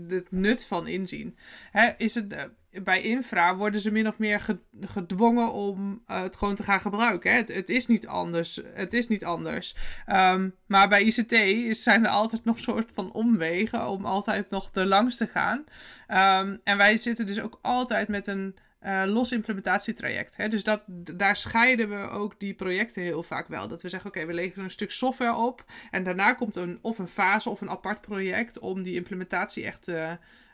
[0.08, 1.36] het nut van inzien.
[1.70, 1.90] Hè?
[1.96, 2.50] Is het,
[2.82, 7.32] bij infra worden ze min of meer gedwongen om uh, het gewoon te gaan gebruiken.
[7.32, 7.42] Hè?
[7.46, 8.60] Het, is niet anders.
[8.74, 9.76] Het is niet anders.
[10.06, 14.70] Um, maar bij ICT is, zijn er altijd nog soort van omwegen om altijd nog
[14.70, 15.64] te langs te gaan.
[16.08, 20.36] Um, en wij zitten dus ook altijd met een uh, los implementatietraject.
[20.36, 20.48] Hè?
[20.48, 20.82] Dus dat,
[21.14, 23.68] daar scheiden we ook die projecten heel vaak wel.
[23.68, 25.64] Dat we zeggen, oké, we leveren een stuk software op.
[25.90, 29.88] En daarna komt een, of een fase of een apart project om die implementatie echt
[29.88, 30.12] uh,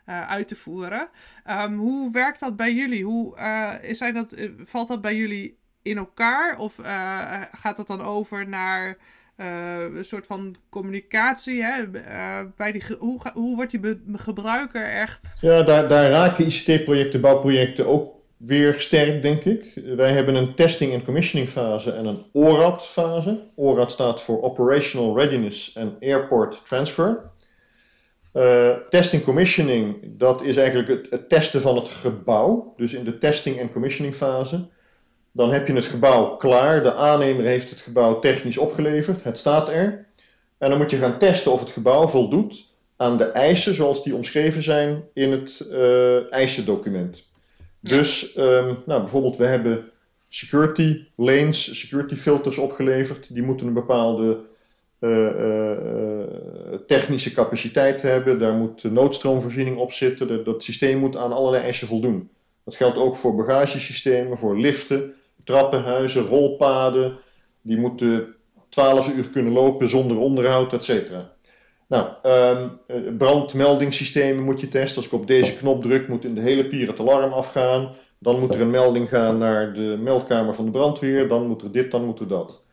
[0.09, 1.09] uh, uit te voeren.
[1.49, 3.03] Um, hoe werkt dat bij jullie?
[3.03, 3.35] Hoe,
[3.91, 6.57] zijn dat, valt dat bij jullie in elkaar?
[6.57, 6.75] Of
[7.51, 8.97] gaat dat dan over naar...
[9.35, 11.63] een soort van communicatie.
[11.63, 11.87] Hè?
[12.55, 15.37] bij die, hoe, hoe wordt die gebruiker echt.
[15.41, 19.81] Ja, daar, daar raken ICT-projecten, bouwprojecten ook weer sterk, denk ik.
[19.95, 23.43] Wij hebben een testing en commissioning fase en een ORAD fase.
[23.55, 27.29] ORAD staat voor Operational Readiness and Airport Transfer.
[28.33, 32.73] Uh, testing commissioning, dat is eigenlijk het, testen van het gebouw.
[32.77, 34.65] Dus in de testing en commissioning fase.
[35.31, 36.83] Dan heb je het gebouw klaar.
[36.83, 39.23] De aannemer heeft het gebouw technisch opgeleverd.
[39.23, 40.05] Het staat er.
[40.57, 44.15] En dan moet je gaan testen of het gebouw voldoet aan de eisen zoals die
[44.15, 47.29] omschreven zijn in het uh, eisendocument.
[47.79, 49.91] Dus um, nou, bijvoorbeeld, we hebben
[50.29, 53.33] security lanes, security filters opgeleverd.
[53.33, 54.39] Die moeten een bepaalde
[56.87, 58.39] technische capaciteit hebben.
[58.39, 60.43] Daar moet noodstroomvoorziening op zitten.
[60.43, 62.29] Dat, systeem moet aan allerlei eisen voldoen.
[62.63, 67.17] Dat geldt ook voor bagagesystemen, voor liften, trappenhuizen, rolpaden.
[67.61, 68.35] Die moeten
[68.69, 71.33] 12 uur kunnen lopen zonder onderhoud, et cetera.
[71.87, 74.97] Nou, um, brandmeldingssystemen moet je testen.
[74.97, 77.95] Als ik op deze knop druk, moet in de hele pier het alarm afgaan.
[78.19, 81.27] Dan moet er een melding gaan naar de meldkamer van de brandweer.
[81.27, 82.65] Dan moet er dit, dan moet er dat.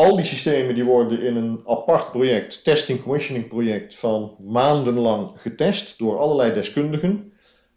[0.00, 5.98] Al die systemen die worden in een apart project, testing commissioning project, van maandenlang getest
[5.98, 7.32] door allerlei deskundigen.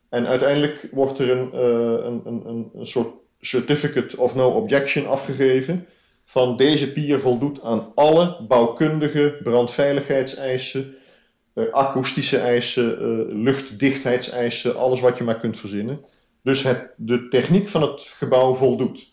[0.10, 5.86] En uiteindelijk wordt er een, uh, een, een, een soort certificate of no objection afgegeven
[6.26, 10.96] van deze pier voldoet aan alle bouwkundige brandveiligheidseisen,
[11.56, 16.06] uh, akoestische eisen, uh, luchtdichtheidseisen, alles wat je maar kunt verzinnen.
[16.44, 19.13] Dus het, de techniek van het gebouw voldoet.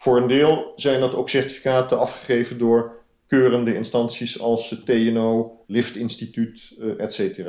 [0.00, 7.00] Voor een deel zijn dat ook certificaten afgegeven door keurende instanties als TNO, Liftinstituut, uh,
[7.00, 7.40] etc.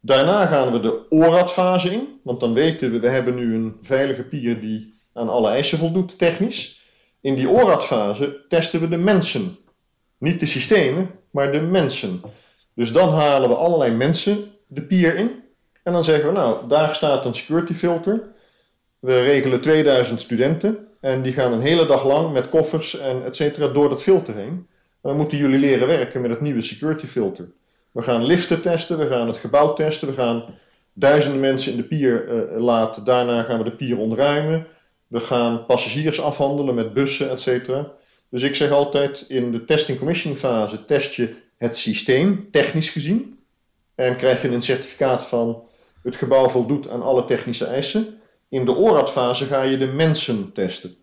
[0.00, 4.22] Daarna gaan we de ORAD-fase in, want dan weten we, we hebben nu een veilige
[4.22, 6.82] pier die aan alle eisen voldoet technisch.
[7.20, 9.56] In die ORAD-fase testen we de mensen.
[10.18, 12.20] Niet de systemen, maar de mensen.
[12.74, 15.42] Dus dan halen we allerlei mensen de pier in.
[15.82, 18.22] En dan zeggen we, nou, daar staat een security filter.
[18.98, 20.88] We regelen 2000 studenten.
[21.04, 24.34] En die gaan een hele dag lang met koffers en et cetera door dat filter
[24.34, 24.48] heen.
[24.48, 24.66] En
[25.02, 27.48] dan moeten jullie leren werken met het nieuwe security filter.
[27.92, 30.44] We gaan liften testen, we gaan het gebouw testen, we gaan
[30.92, 33.04] duizenden mensen in de pier uh, laten.
[33.04, 34.66] Daarna gaan we de pier ontruimen.
[35.06, 37.90] We gaan passagiers afhandelen met bussen, et cetera.
[38.28, 43.38] Dus ik zeg altijd, in de testing commissioning fase test je het systeem, technisch gezien.
[43.94, 45.62] En krijg je een certificaat van
[46.02, 48.18] het gebouw voldoet aan alle technische eisen.
[48.54, 50.96] In de ORAD-fase ga je de mensen testen.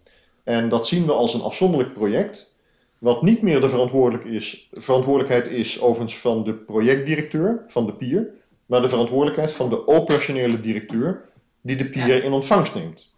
[0.44, 2.54] En dat zien we als een afzonderlijk project,
[3.00, 8.30] wat niet meer de verantwoordelijk is, verantwoordelijkheid is overigens van de projectdirecteur, van de PIR,
[8.66, 11.30] maar de verantwoordelijkheid van de operationele directeur
[11.62, 13.10] die de PIR in ontvangst neemt.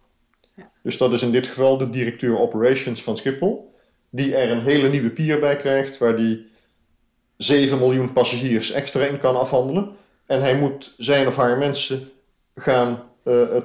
[0.82, 3.74] Dus dat is in dit geval de directeur operations van Schiphol,
[4.10, 6.46] die er een hele nieuwe pier bij krijgt, waar die
[7.36, 9.96] 7 miljoen passagiers extra in kan afhandelen.
[10.26, 12.08] En hij moet zijn of haar mensen
[12.54, 13.56] gaan uh,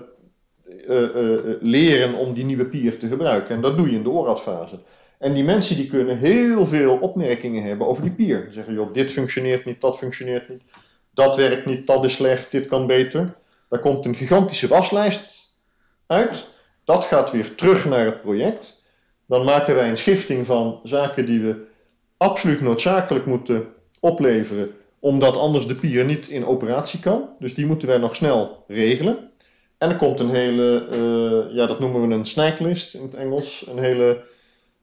[1.61, 3.55] leren om die nieuwe pier te gebruiken.
[3.55, 4.79] En dat doe je in de ORAD-fase.
[5.17, 8.47] En die mensen die kunnen heel veel opmerkingen hebben over die pier.
[8.51, 10.63] Zeggen, joh, dit functioneert niet, dat functioneert niet,
[11.13, 13.35] dat werkt niet, dat is slecht, dit kan beter.
[13.69, 15.53] Daar komt een gigantische waslijst
[16.07, 16.47] uit.
[16.83, 18.81] Dat gaat weer terug naar het project.
[19.27, 21.65] Dan maken wij een schifting van zaken die we
[22.17, 23.67] absoluut noodzakelijk moeten
[23.99, 27.29] opleveren, omdat anders de pier niet in operatie kan.
[27.39, 29.28] Dus die moeten wij nog snel regelen.
[29.79, 33.67] En er komt een hele, uh, ja, dat noemen we een snacklist in het Engels,
[33.67, 34.23] een hele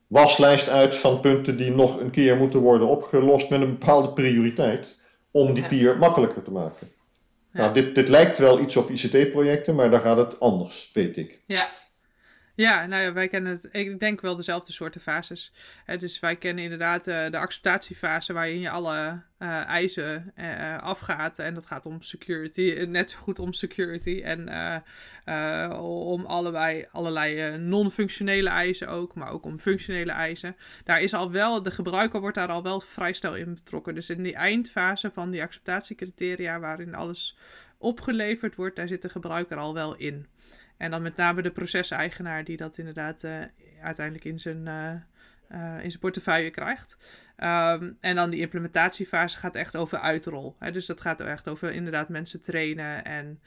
[0.07, 4.95] waslijst uit van punten die nog een keer moeten worden opgelost met een bepaalde prioriteit
[5.31, 6.87] om die pier makkelijker te maken.
[7.51, 11.39] Nou, dit, dit lijkt wel iets op ICT-projecten, maar daar gaat het anders, weet ik.
[11.45, 11.67] Ja,
[12.57, 15.51] ja, nou ja, wij kennen het, ik denk wel dezelfde soorten fases.
[15.99, 21.39] dus wij kennen inderdaad uh, de acceptatiefase waarin je alle uh, eisen uh, afgaat.
[21.39, 24.21] En dat gaat om security, net zo goed om security.
[24.23, 24.39] En
[25.79, 30.55] om allerlei non-functionele eisen ook, maar ook om functionele eisen.
[30.83, 33.95] Daar is al wel, de gebruiker wordt daar al wel vrij snel in betrokken.
[33.95, 37.37] Dus in die eindfase van die acceptatiecriteria, waarin alles
[37.77, 40.27] opgeleverd wordt, daar zit de gebruiker al wel in.
[40.77, 43.41] En dan met name de proceseigenaar die dat inderdaad uh,
[43.81, 44.93] uiteindelijk in zijn, uh,
[45.51, 46.97] uh, in zijn portefeuille krijgt.
[47.37, 50.55] Um, en dan die implementatiefase gaat echt over uitrol.
[50.59, 50.71] Hè?
[50.71, 53.41] Dus dat gaat echt over inderdaad mensen trainen en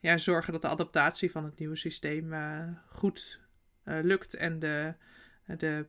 [0.00, 2.34] ja, zorgen dat de adaptatie van het nieuwe systeem
[2.86, 3.40] goed
[3.84, 4.94] lukt en de,
[5.44, 5.86] de,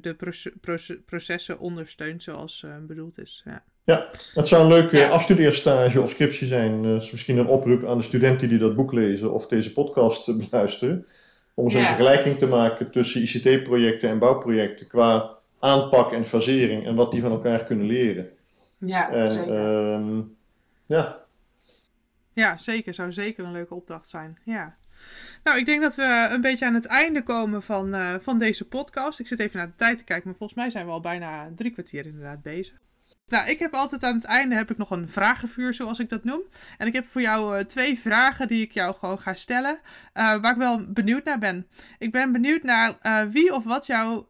[0.00, 3.42] de proce proce processen ondersteunt zoals bedoeld is.
[3.44, 3.64] Ja.
[3.84, 5.08] Ja, het zou een leuke ja.
[5.08, 6.84] afstudeerstage of scriptie zijn.
[6.84, 11.06] Uh, misschien een oproep aan de studenten die dat boek lezen of deze podcast beluisteren.
[11.54, 11.86] Om zo'n ja.
[11.86, 17.30] vergelijking te maken tussen ICT-projecten en bouwprojecten qua aanpak en fasering en wat die van
[17.30, 18.28] elkaar kunnen leren.
[18.78, 20.00] Ja, en, zeker.
[20.00, 20.18] Uh,
[20.86, 21.18] ja.
[22.32, 22.94] ja, zeker.
[22.94, 24.38] Zou zeker een leuke opdracht zijn.
[24.44, 24.76] Ja.
[25.44, 28.68] Nou, ik denk dat we een beetje aan het einde komen van, uh, van deze
[28.68, 29.20] podcast.
[29.20, 31.50] Ik zit even naar de tijd te kijken, maar volgens mij zijn we al bijna
[31.56, 32.80] drie kwartier inderdaad bezig.
[33.32, 36.24] Nou, ik heb altijd aan het einde heb ik nog een vragenvuur, zoals ik dat
[36.24, 36.40] noem.
[36.78, 39.78] En ik heb voor jou uh, twee vragen die ik jou gewoon ga stellen,
[40.14, 41.66] uh, waar ik wel benieuwd naar ben.
[41.98, 44.24] Ik ben benieuwd naar uh, wie of wat jou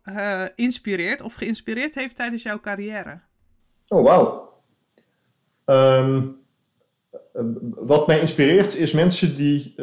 [0.55, 3.21] inspireert of geïnspireerd heeft tijdens jouw carrière.
[3.89, 4.53] Oh, wauw.
[5.67, 6.37] Um,
[7.75, 9.75] wat mij inspireert is mensen die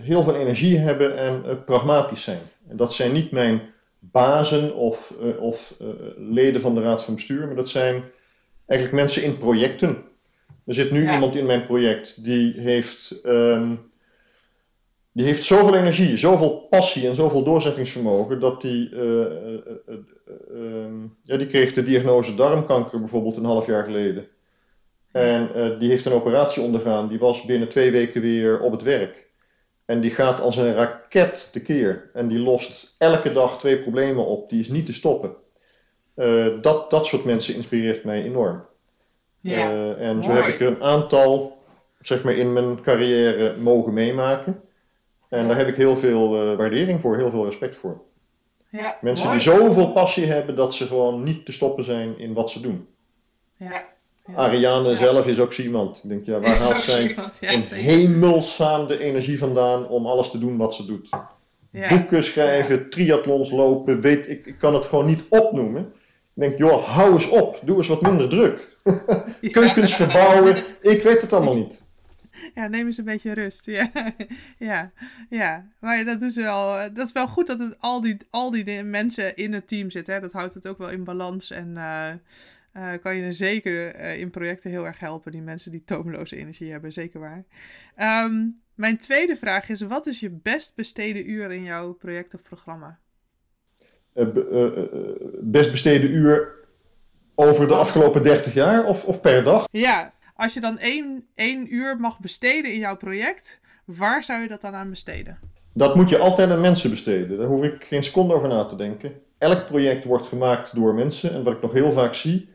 [0.00, 2.42] heel veel energie hebben en pragmatisch zijn.
[2.68, 3.71] En dat zijn niet mijn
[4.10, 8.02] bazen of, uh, of uh, leden van de raad van bestuur, maar dat zijn
[8.66, 10.02] eigenlijk mensen in projecten.
[10.66, 11.14] Er zit nu ja.
[11.14, 13.90] iemand in mijn project die heeft, um,
[15.12, 19.00] die heeft zoveel energie, zoveel passie en zoveel doorzettingsvermogen dat die, uh,
[20.52, 24.26] um, ja, die kreeg de diagnose darmkanker bijvoorbeeld een half jaar geleden.
[25.12, 25.48] En
[25.78, 29.30] die heeft een operatie ondergaan, die was binnen twee weken weer op het werk.
[29.92, 32.10] En die gaat als een raket tekeer.
[32.12, 34.50] En die lost elke dag twee problemen op.
[34.50, 35.34] Die is niet te stoppen.
[36.16, 38.66] Uh, dat, dat soort mensen inspireert mij enorm.
[39.40, 40.26] Ja, uh, en mooi.
[40.26, 41.58] zo heb ik er een aantal
[42.00, 44.62] zeg maar, in mijn carrière mogen meemaken.
[45.28, 48.02] En daar heb ik heel veel uh, waardering voor, heel veel respect voor.
[48.68, 49.38] Ja, mensen mooi.
[49.38, 52.88] die zoveel passie hebben dat ze gewoon niet te stoppen zijn in wat ze doen.
[53.56, 53.84] Ja.
[54.26, 54.34] Ja.
[54.34, 54.96] Ariane ja.
[54.96, 55.96] zelf is ook iemand.
[56.02, 60.38] Ik denk, ja, waar haalt zij ja, in hemelsnaam de energie vandaan om alles te
[60.38, 61.08] doen wat ze doet?
[61.88, 65.82] Boeken schrijven, triathlons lopen, weet, ik, ik kan het gewoon niet opnoemen.
[66.34, 68.76] Ik denk, joh, hou eens op, doe eens wat minder druk.
[69.52, 71.82] Keukens verbouwen, ik weet het allemaal niet.
[72.54, 73.66] Ja, neem eens een beetje rust.
[73.66, 73.90] Ja,
[74.58, 74.92] ja,
[75.30, 75.66] ja.
[75.78, 79.36] maar dat is, wel, dat is wel goed dat het al die, al die mensen
[79.36, 80.14] in het team zitten.
[80.14, 80.20] Hè?
[80.20, 81.72] Dat houdt het ook wel in balans en...
[81.76, 82.08] Uh,
[82.76, 85.32] uh, kan je er zeker uh, in projecten heel erg helpen.
[85.32, 87.44] Die mensen die tomeloze energie hebben, zeker waar.
[88.24, 92.42] Um, mijn tweede vraag is: wat is je best besteden uur in jouw project of
[92.42, 92.98] programma?
[94.14, 94.26] Uh,
[95.40, 96.54] best besteden uur
[97.34, 99.68] over de afgelopen 30 jaar of, of per dag?
[99.70, 104.48] Ja, als je dan één, één uur mag besteden in jouw project, waar zou je
[104.48, 105.38] dat dan aan besteden?
[105.74, 107.38] Dat moet je altijd aan mensen besteden.
[107.38, 109.12] Daar hoef ik geen seconde over na te denken.
[109.38, 111.32] Elk project wordt gemaakt door mensen.
[111.32, 112.48] En wat ik nog heel vaak zie,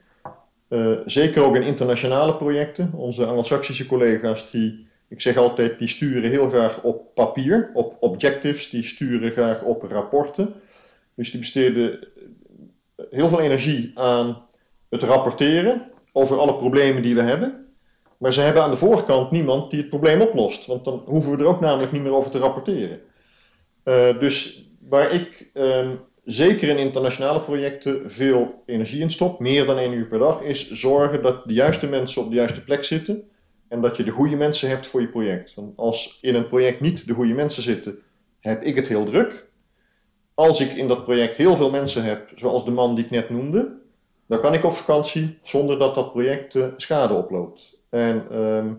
[0.69, 2.91] uh, zeker ook in internationale projecten.
[2.93, 8.69] Onze Anglo-Saxische collega's, die, ik zeg altijd, die sturen heel graag op papier, op objectives,
[8.69, 10.53] die sturen graag op rapporten.
[11.15, 12.07] Dus die besteden
[13.09, 14.41] heel veel energie aan
[14.89, 17.65] het rapporteren over alle problemen die we hebben.
[18.17, 21.43] Maar ze hebben aan de voorkant niemand die het probleem oplost, want dan hoeven we
[21.43, 22.99] er ook namelijk niet meer over te rapporteren.
[23.83, 25.89] Uh, dus waar ik uh,
[26.27, 30.71] zeker in internationale projecten veel energie in stopt, meer dan één uur per dag, is
[30.71, 33.29] zorgen dat de juiste mensen op de juiste plek zitten,
[33.67, 35.53] en dat je de goede mensen hebt voor je project.
[35.53, 37.99] Want als in een project niet de goede mensen zitten,
[38.39, 39.45] heb ik het heel druk.
[40.33, 43.29] Als ik in dat project heel veel mensen heb, zoals de man die ik net
[43.29, 43.75] noemde,
[44.27, 47.77] dan kan ik op vakantie zonder dat dat project uh, schade oploopt.
[47.89, 48.73] En ehm,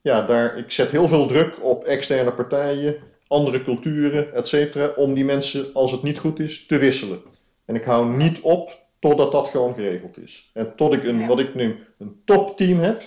[0.00, 2.96] ja, daar, ik zet heel veel druk op externe partijen,
[3.28, 7.20] andere culturen, et cetera, om die mensen, als het niet goed is, te wisselen.
[7.64, 10.50] En ik hou niet op totdat dat gewoon geregeld is.
[10.52, 13.02] En tot ik een, wat ik noem, een topteam heb.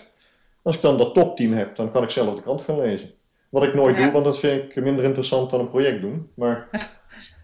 [0.61, 3.11] Als ik dan dat topteam heb, dan kan ik zelf de krant gaan lezen.
[3.49, 6.28] Wat ik nooit doe, want dat vind ik minder interessant dan een project doen.
[6.34, 6.70] Maar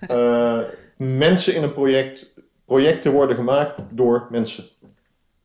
[0.07, 0.59] uh,
[1.27, 2.33] mensen in een project,
[2.65, 4.63] projecten worden gemaakt door mensen.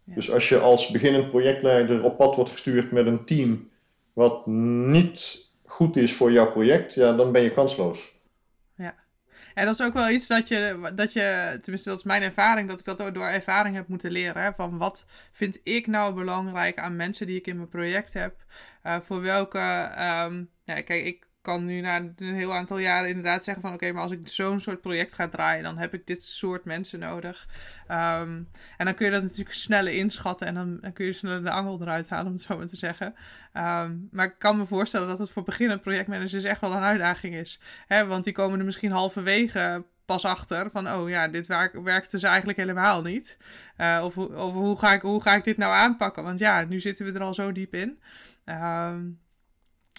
[0.04, 3.68] Dus als je als beginnend projectleider op pad wordt gestuurd met een team
[4.12, 8.12] wat niet goed is voor jouw project, ja, dan ben je kansloos.
[8.74, 8.94] Ja.
[9.54, 12.68] En dat is ook wel iets dat je, dat je, tenminste dat is mijn ervaring,
[12.68, 14.42] dat ik dat door ervaring heb moeten leren.
[14.42, 18.34] Hè, van wat vind ik nou belangrijk aan mensen die ik in mijn project heb?
[18.86, 19.58] Uh, voor welke,
[20.28, 23.92] um, ja, kijk, ik kan nu na een heel aantal jaren inderdaad zeggen van oké,
[23.92, 27.48] maar als ik zo'n soort project ga draaien, dan heb ik dit soort mensen nodig.
[27.88, 31.42] Um, en dan kun je dat natuurlijk sneller inschatten en dan, dan, kun je sneller
[31.42, 33.14] de angel eruit halen, om het zo maar te zeggen.
[33.54, 37.34] Um, maar ik kan me voorstellen dat het voor beginnende projectmanagers echt wel een uitdaging
[37.34, 37.60] is.
[37.86, 38.06] Hè?
[38.06, 42.22] Want die komen er misschien halverwege pas achter van, oh ja, dit werk, werkt dus
[42.22, 43.38] eigenlijk helemaal niet.
[43.78, 46.22] Uh, of of hoe, ga ik, hoe ga ik dit nou aanpakken?
[46.22, 48.00] Want ja, nu zitten we er al zo diep in.
[48.44, 49.20] Um,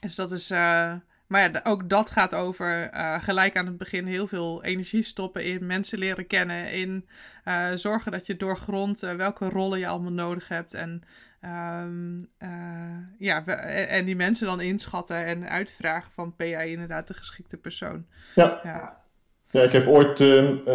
[0.02, 0.94] dus dat is, uh,
[1.32, 5.46] maar ja, ook dat gaat over uh, gelijk aan het begin heel veel energie stoppen
[5.46, 6.72] in mensen leren kennen.
[6.72, 7.08] In
[7.46, 10.74] uh, zorgen dat je doorgrondt uh, welke rollen je allemaal nodig hebt.
[10.74, 11.04] En,
[11.82, 12.30] um,
[13.18, 18.06] ja, en die mensen dan inschatten en uitvragen van ben jij inderdaad de geschikte persoon.
[18.36, 19.02] Ja, ja.
[19.50, 20.20] ja ik heb ooit,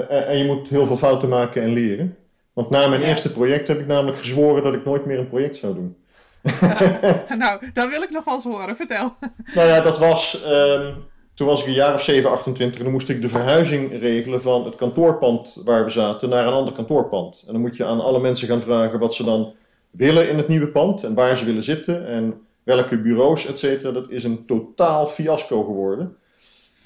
[0.09, 2.17] en je moet heel veel fouten maken en leren.
[2.53, 5.57] Want na mijn eerste project heb ik namelijk gezworen dat ik nooit meer een project
[5.57, 5.97] zou doen.
[7.39, 8.77] nou, dan wil ik nog wel eens horen.
[8.77, 9.15] Vertel.
[9.55, 10.43] nou ja, dat was.
[10.47, 10.95] Um,
[11.37, 14.43] toen was ik een jaar of 7, 28 en dan moest ik de verhuizing regelen
[14.43, 17.45] van het kantoorpand waar we zaten naar een ander kantoorpand.
[17.47, 19.55] En dan moet je aan alle mensen gaan vragen wat ze dan
[19.91, 23.93] willen in het nieuwe pand en waar ze willen zitten en welke bureaus, et cetera.
[23.93, 26.17] Dat is een totaal fiasco geworden.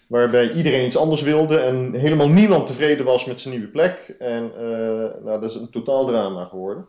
[0.07, 4.15] Waarbij iedereen iets anders wilde en helemaal niemand tevreden was met zijn nieuwe plek.
[4.19, 4.63] En uh,
[5.25, 6.87] nou, dat is een totaal drama geworden.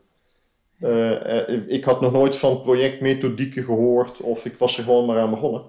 [0.82, 5.30] Uh, ik had nog nooit van projectmethodieken gehoord of ik was er gewoon maar aan
[5.30, 5.64] begonnen.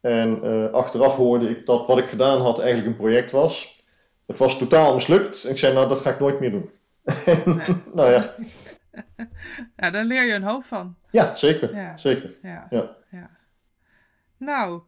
[0.00, 3.82] En uh, achteraf hoorde ik dat wat ik gedaan had eigenlijk een project was.
[4.26, 5.44] Het was totaal mislukt.
[5.44, 6.70] En ik zei, nou dat ga ik nooit meer doen.
[7.44, 7.76] Nee.
[7.94, 8.34] nou ja.
[9.76, 10.96] ja, daar leer je een hoop van.
[11.10, 11.74] Ja, zeker.
[11.74, 11.96] Ja.
[11.96, 12.30] zeker.
[12.42, 12.66] Ja.
[12.70, 12.96] ja.
[13.10, 13.30] ja.
[14.36, 14.82] Nou,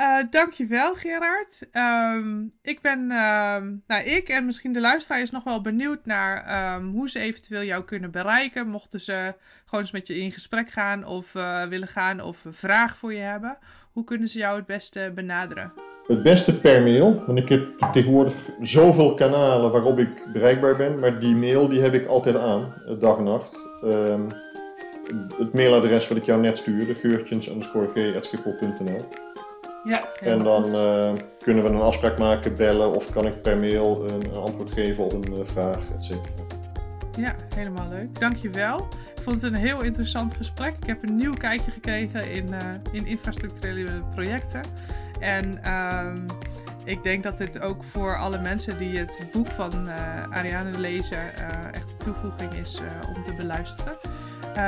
[0.00, 1.68] uh, dankjewel Gerard.
[1.72, 6.74] Um, ik ben, uh, nou ik en misschien de luisteraar is nog wel benieuwd naar
[6.76, 8.68] um, hoe ze eventueel jou kunnen bereiken.
[8.68, 9.34] Mochten ze
[9.64, 13.14] gewoon eens met je in gesprek gaan of uh, willen gaan of een vraag voor
[13.14, 13.58] je hebben.
[13.92, 15.72] Hoe kunnen ze jou het beste benaderen?
[16.06, 20.98] Het beste per mail, want ik heb tegenwoordig zoveel kanalen waarop ik bereikbaar ben.
[20.98, 23.60] Maar die mail die heb ik altijd aan, dag en nacht.
[25.38, 29.29] Het mailadres wat ik jou net stuurde, geurtjens_v.schiphol.nl
[29.84, 34.08] ja, en dan uh, kunnen we een afspraak maken, bellen of kan ik per mail
[34.08, 36.44] een, antwoord geven op een uh, vraag, et cetera.
[37.16, 38.20] Ja, helemaal leuk.
[38.20, 38.88] Dankjewel.
[39.16, 40.74] Ik vond het een heel interessant gesprek.
[40.80, 42.58] Ik heb een nieuw kijkje gekregen in, uh,
[42.92, 44.60] in infrastructurele projecten.
[45.20, 46.26] En um,
[46.84, 49.88] ik denk dat dit ook voor alle mensen die het boek van
[50.30, 51.34] Ariane lezen
[51.72, 52.80] echt een toevoeging is
[53.16, 53.96] om te beluisteren.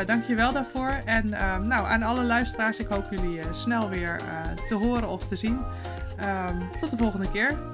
[0.07, 1.03] Dank je wel daarvoor.
[1.05, 4.21] En uh, nou, aan alle luisteraars, ik hoop jullie uh, snel weer
[4.69, 5.61] te horen of te zien.
[6.17, 7.72] Ehm, tot de volgende keer.